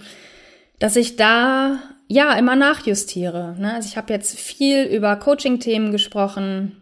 dass 0.80 0.96
ich 0.96 1.18
da 1.18 1.78
ja 2.08 2.34
immer 2.34 2.56
nachjustiere. 2.56 3.56
Ne? 3.60 3.76
Also 3.76 3.90
ich 3.90 3.98
habe 3.98 4.12
jetzt 4.12 4.40
viel 4.40 4.86
über 4.86 5.16
Coaching-Themen 5.18 5.92
gesprochen, 5.92 6.82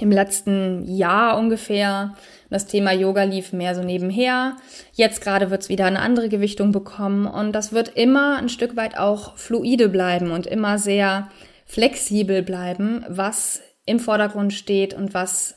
im 0.00 0.10
letzten 0.10 0.84
Jahr 0.84 1.38
ungefähr. 1.38 2.14
Das 2.50 2.66
Thema 2.66 2.92
Yoga 2.92 3.24
lief 3.24 3.52
mehr 3.52 3.74
so 3.74 3.82
nebenher. 3.82 4.56
Jetzt 4.92 5.20
gerade 5.20 5.50
wird 5.50 5.62
es 5.62 5.68
wieder 5.68 5.86
eine 5.86 6.00
andere 6.00 6.28
Gewichtung 6.28 6.72
bekommen 6.72 7.26
und 7.26 7.52
das 7.52 7.72
wird 7.72 7.96
immer 7.96 8.36
ein 8.38 8.48
Stück 8.48 8.76
weit 8.76 8.98
auch 8.98 9.36
fluide 9.36 9.88
bleiben 9.88 10.30
und 10.30 10.46
immer 10.46 10.78
sehr 10.78 11.28
flexibel 11.66 12.42
bleiben, 12.42 13.04
was 13.08 13.60
im 13.84 14.00
Vordergrund 14.00 14.52
steht 14.52 14.94
und 14.94 15.14
was 15.14 15.54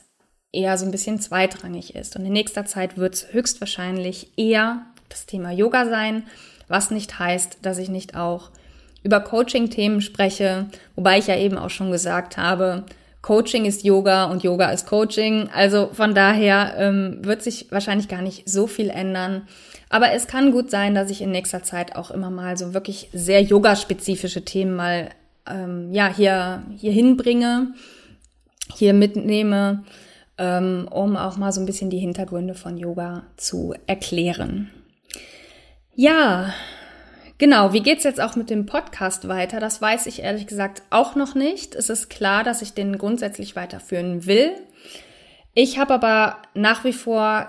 eher 0.52 0.76
so 0.76 0.84
ein 0.84 0.90
bisschen 0.90 1.18
zweitrangig 1.18 1.94
ist. 1.94 2.16
Und 2.16 2.26
in 2.26 2.32
nächster 2.32 2.66
Zeit 2.66 2.98
wird 2.98 3.14
es 3.14 3.32
höchstwahrscheinlich 3.32 4.32
eher 4.36 4.86
das 5.08 5.26
Thema 5.26 5.50
Yoga 5.50 5.86
sein, 5.86 6.24
was 6.68 6.90
nicht 6.90 7.18
heißt, 7.18 7.58
dass 7.62 7.78
ich 7.78 7.88
nicht 7.88 8.16
auch 8.16 8.50
über 9.02 9.20
Coaching-Themen 9.20 10.00
spreche, 10.00 10.66
wobei 10.94 11.18
ich 11.18 11.26
ja 11.26 11.36
eben 11.36 11.58
auch 11.58 11.70
schon 11.70 11.90
gesagt 11.90 12.36
habe, 12.36 12.84
Coaching 13.22 13.64
ist 13.64 13.84
Yoga 13.84 14.24
und 14.24 14.42
Yoga 14.42 14.70
ist 14.70 14.86
Coaching. 14.86 15.48
Also 15.54 15.90
von 15.92 16.14
daher 16.14 16.74
ähm, 16.76 17.18
wird 17.22 17.42
sich 17.42 17.70
wahrscheinlich 17.70 18.08
gar 18.08 18.20
nicht 18.20 18.48
so 18.48 18.66
viel 18.66 18.90
ändern. 18.90 19.46
Aber 19.88 20.12
es 20.12 20.26
kann 20.26 20.50
gut 20.50 20.70
sein, 20.70 20.94
dass 20.94 21.10
ich 21.10 21.22
in 21.22 21.30
nächster 21.30 21.62
Zeit 21.62 21.94
auch 21.94 22.10
immer 22.10 22.30
mal 22.30 22.56
so 22.56 22.74
wirklich 22.74 23.08
sehr 23.12 23.40
yogaspezifische 23.40 24.44
Themen 24.44 24.74
mal 24.74 25.10
ähm, 25.48 25.92
ja 25.92 26.12
hier 26.12 26.64
hier 26.76 26.92
hinbringe, 26.92 27.74
hier 28.74 28.92
mitnehme, 28.92 29.84
ähm, 30.38 30.88
um 30.90 31.16
auch 31.16 31.36
mal 31.36 31.52
so 31.52 31.60
ein 31.60 31.66
bisschen 31.66 31.90
die 31.90 31.98
Hintergründe 31.98 32.54
von 32.54 32.76
Yoga 32.76 33.22
zu 33.36 33.74
erklären. 33.86 34.70
Ja, 35.94 36.52
Genau, 37.38 37.72
wie 37.72 37.80
geht's 37.80 38.04
jetzt 38.04 38.20
auch 38.20 38.36
mit 38.36 38.50
dem 38.50 38.66
Podcast 38.66 39.26
weiter? 39.26 39.58
Das 39.58 39.80
weiß 39.82 40.06
ich 40.06 40.22
ehrlich 40.22 40.46
gesagt 40.46 40.82
auch 40.90 41.16
noch 41.16 41.34
nicht. 41.34 41.74
Es 41.74 41.90
ist 41.90 42.08
klar, 42.08 42.44
dass 42.44 42.62
ich 42.62 42.74
den 42.74 42.98
grundsätzlich 42.98 43.56
weiterführen 43.56 44.26
will. 44.26 44.52
Ich 45.54 45.78
habe 45.78 45.94
aber 45.94 46.38
nach 46.54 46.84
wie 46.84 46.92
vor 46.92 47.48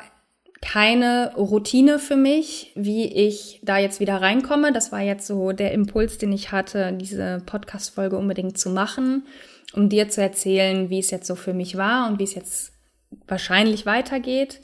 keine 0.62 1.34
Routine 1.36 2.00
für 2.00 2.16
mich, 2.16 2.72
wie 2.76 3.06
ich 3.06 3.60
da 3.64 3.78
jetzt 3.78 4.00
wieder 4.00 4.22
reinkomme. 4.22 4.72
Das 4.72 4.94
war 4.94 5.02
jetzt 5.02 5.28
so 5.28 5.52
der 5.52 5.74
Impuls, 5.74 6.18
den 6.18 6.32
ich 6.32 6.54
hatte, 6.54 6.94
diese 6.94 7.44
Podcast-Folge 7.46 8.18
unbedingt 8.18 8.58
zu 8.58 8.70
machen, 8.70 9.28
um 9.74 9.90
dir 9.90 10.08
zu 10.08 10.22
erzählen, 10.22 10.90
wie 10.90 11.00
es 11.00 11.12
jetzt 11.12 11.28
so 11.28 11.36
für 11.36 11.54
mich 11.54 11.78
war 11.78 12.08
und 12.08 12.18
wie 12.20 12.24
es 12.24 12.34
jetzt 12.34 12.72
wahrscheinlich 13.28 13.86
weitergeht. 13.86 14.62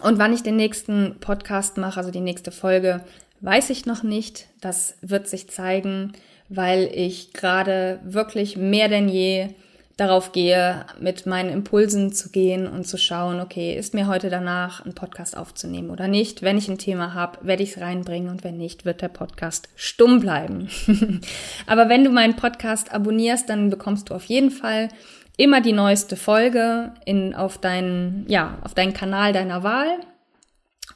Und 0.00 0.18
wann 0.18 0.32
ich 0.32 0.42
den 0.42 0.56
nächsten 0.56 1.16
Podcast 1.20 1.76
mache, 1.76 1.98
also 1.98 2.10
die 2.10 2.20
nächste 2.20 2.50
Folge, 2.50 3.04
weiß 3.40 3.70
ich 3.70 3.86
noch 3.86 4.02
nicht. 4.02 4.46
Das 4.60 4.96
wird 5.00 5.28
sich 5.28 5.48
zeigen, 5.50 6.12
weil 6.48 6.90
ich 6.92 7.32
gerade 7.32 8.00
wirklich 8.04 8.56
mehr 8.56 8.88
denn 8.88 9.08
je 9.08 9.48
darauf 9.96 10.32
gehe, 10.32 10.84
mit 11.00 11.24
meinen 11.24 11.50
Impulsen 11.50 12.12
zu 12.12 12.28
gehen 12.30 12.66
und 12.66 12.86
zu 12.86 12.98
schauen, 12.98 13.40
okay, 13.40 13.74
ist 13.74 13.94
mir 13.94 14.06
heute 14.06 14.28
danach 14.28 14.84
ein 14.84 14.94
Podcast 14.94 15.36
aufzunehmen 15.36 15.90
oder 15.90 16.06
nicht? 16.06 16.42
Wenn 16.42 16.58
ich 16.58 16.68
ein 16.68 16.76
Thema 16.76 17.14
habe, 17.14 17.38
werde 17.46 17.62
ich 17.62 17.70
es 17.70 17.80
reinbringen 17.80 18.28
und 18.28 18.44
wenn 18.44 18.58
nicht, 18.58 18.84
wird 18.84 19.00
der 19.00 19.08
Podcast 19.08 19.70
stumm 19.74 20.20
bleiben. 20.20 20.68
Aber 21.66 21.88
wenn 21.88 22.04
du 22.04 22.10
meinen 22.10 22.36
Podcast 22.36 22.92
abonnierst, 22.92 23.48
dann 23.48 23.70
bekommst 23.70 24.10
du 24.10 24.14
auf 24.14 24.24
jeden 24.26 24.50
Fall 24.50 24.90
immer 25.38 25.62
die 25.62 25.72
neueste 25.72 26.16
Folge 26.16 26.92
in, 27.06 27.34
auf 27.34 27.56
deinen, 27.56 28.26
ja, 28.28 28.58
auf 28.64 28.74
deinen 28.74 28.92
Kanal 28.92 29.32
deiner 29.32 29.62
Wahl. 29.62 30.00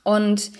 Und 0.04 0.50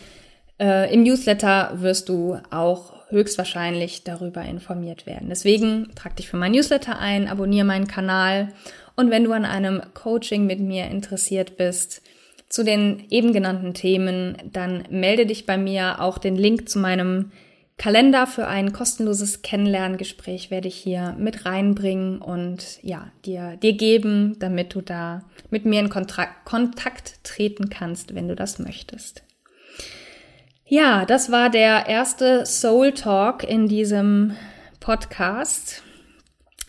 äh, 0.61 0.93
Im 0.93 1.03
Newsletter 1.03 1.73
wirst 1.81 2.09
du 2.09 2.39
auch 2.51 2.93
höchstwahrscheinlich 3.09 4.05
darüber 4.05 4.43
informiert 4.43 5.07
werden. 5.07 5.29
Deswegen 5.29 5.91
trag 5.97 6.15
dich 6.17 6.29
für 6.29 6.37
mein 6.37 6.53
Newsletter 6.53 6.99
ein, 6.99 7.27
abonniere 7.27 7.67
meinen 7.67 7.89
Kanal 7.89 8.49
und 8.95 9.11
wenn 9.11 9.25
du 9.25 9.33
an 9.33 9.45
einem 9.45 9.81
Coaching 9.95 10.47
mit 10.47 10.61
mir 10.61 10.87
interessiert 10.87 11.57
bist, 11.57 12.03
zu 12.49 12.65
den 12.65 13.05
eben 13.11 13.33
genannten 13.33 13.75
Themen, 13.75 14.37
dann 14.53 14.85
melde 14.91 15.25
dich 15.25 15.47
bei 15.47 15.57
mir. 15.57 16.01
Auch 16.01 16.19
den 16.19 16.37
Link 16.37 16.69
zu 16.69 16.79
meinem 16.79 17.31
Kalender 17.79 18.27
für 18.27 18.47
ein 18.47 18.73
kostenloses 18.73 19.41
Kennenlerngespräch 19.41 20.51
werde 20.51 20.69
ich 20.69 20.77
hier 20.77 21.17
mit 21.19 21.47
reinbringen 21.47 22.21
und 22.21 22.79
ja, 22.83 23.11
dir, 23.25 23.57
dir 23.57 23.73
geben, 23.73 24.37
damit 24.39 24.75
du 24.75 24.83
da 24.83 25.23
mit 25.49 25.65
mir 25.65 25.81
in 25.81 25.89
Kontakt, 25.89 26.45
Kontakt 26.45 27.25
treten 27.25 27.71
kannst, 27.71 28.15
wenn 28.15 28.29
du 28.29 28.37
das 28.37 28.59
möchtest. 28.59 29.23
Ja, 30.73 31.05
das 31.05 31.33
war 31.33 31.51
der 31.51 31.89
erste 31.89 32.47
Soul 32.47 32.93
Talk 32.93 33.43
in 33.43 33.67
diesem 33.67 34.37
Podcast. 34.79 35.83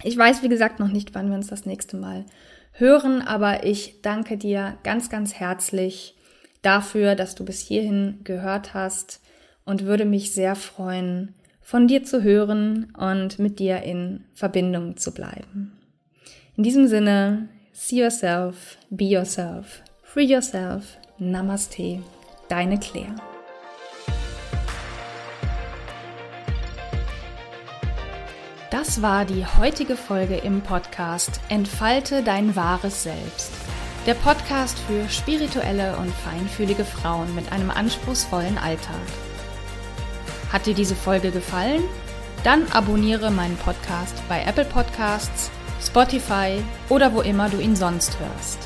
Ich 0.01 0.17
weiß, 0.17 0.41
wie 0.41 0.49
gesagt, 0.49 0.79
noch 0.79 0.87
nicht, 0.87 1.13
wann 1.13 1.29
wir 1.29 1.35
uns 1.35 1.45
das 1.45 1.67
nächste 1.67 1.97
Mal 1.97 2.25
hören, 2.71 3.21
aber 3.21 3.63
ich 3.63 4.01
danke 4.01 4.37
dir 4.37 4.75
ganz, 4.81 5.11
ganz 5.11 5.35
herzlich 5.35 6.15
dafür, 6.63 7.13
dass 7.13 7.35
du 7.35 7.45
bis 7.45 7.59
hierhin 7.59 8.21
gehört 8.23 8.73
hast 8.73 9.21
und 9.65 9.85
würde 9.85 10.05
mich 10.05 10.33
sehr 10.33 10.55
freuen, 10.55 11.35
von 11.61 11.87
dir 11.87 12.03
zu 12.03 12.23
hören 12.23 12.91
und 12.97 13.37
mit 13.37 13.59
dir 13.59 13.83
in 13.83 14.23
Verbindung 14.33 14.97
zu 14.97 15.13
bleiben. 15.13 15.77
In 16.57 16.63
diesem 16.63 16.87
Sinne, 16.87 17.49
see 17.71 18.01
yourself, 18.01 18.79
be 18.89 19.05
yourself, 19.05 19.83
free 20.01 20.25
yourself, 20.25 20.97
Namaste, 21.19 21.99
deine 22.49 22.79
Claire. 22.79 23.30
Das 28.81 29.03
war 29.03 29.25
die 29.25 29.45
heutige 29.45 29.95
Folge 29.95 30.37
im 30.37 30.61
Podcast 30.61 31.39
Entfalte 31.49 32.23
dein 32.23 32.55
wahres 32.55 33.03
Selbst. 33.03 33.51
Der 34.07 34.15
Podcast 34.15 34.75
für 34.79 35.07
spirituelle 35.07 35.95
und 35.97 36.11
feinfühlige 36.11 36.83
Frauen 36.83 37.35
mit 37.35 37.51
einem 37.51 37.69
anspruchsvollen 37.69 38.57
Alltag. 38.57 38.95
Hat 40.51 40.65
dir 40.65 40.73
diese 40.73 40.95
Folge 40.95 41.29
gefallen? 41.29 41.83
Dann 42.43 42.65
abonniere 42.71 43.29
meinen 43.29 43.55
Podcast 43.57 44.15
bei 44.27 44.43
Apple 44.45 44.65
Podcasts, 44.65 45.51
Spotify 45.79 46.63
oder 46.89 47.13
wo 47.13 47.21
immer 47.21 47.49
du 47.49 47.59
ihn 47.59 47.75
sonst 47.75 48.17
hörst. 48.19 48.57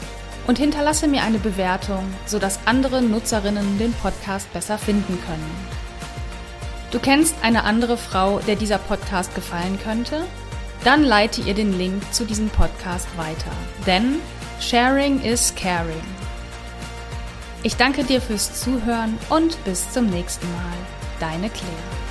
Und 0.48 0.58
hinterlasse 0.58 1.10
mir 1.10 1.24
eine 1.24 1.40
Bewertung, 1.40 2.06
sodass 2.26 2.62
andere 2.66 3.02
Nutzerinnen 3.02 3.78
den 3.80 3.92
Podcast 3.92 4.52
besser 4.54 4.78
finden 4.78 5.20
können. 5.28 5.75
Du 6.96 7.02
kennst 7.02 7.36
eine 7.42 7.66
andere 7.66 7.98
Frau, 7.98 8.40
der 8.40 8.56
dieser 8.56 8.78
Podcast 8.78 9.36
gefallen 9.36 9.78
könnte? 9.84 10.24
Dann 10.86 11.04
leite 11.04 11.42
ihr 11.42 11.54
den 11.54 11.78
Link 11.78 12.02
zu 12.14 12.24
diesem 12.24 12.48
Podcast 12.48 13.10
weiter. 13.18 13.52
Denn 13.86 14.22
Sharing 14.62 15.22
is 15.22 15.54
Caring. 15.58 16.02
Ich 17.64 17.76
danke 17.76 18.06
dir 18.06 18.22
fürs 18.22 18.62
Zuhören 18.62 19.18
und 19.28 19.62
bis 19.66 19.92
zum 19.92 20.06
nächsten 20.06 20.50
Mal. 20.54 20.78
Deine 21.20 21.50
Claire. 21.50 22.05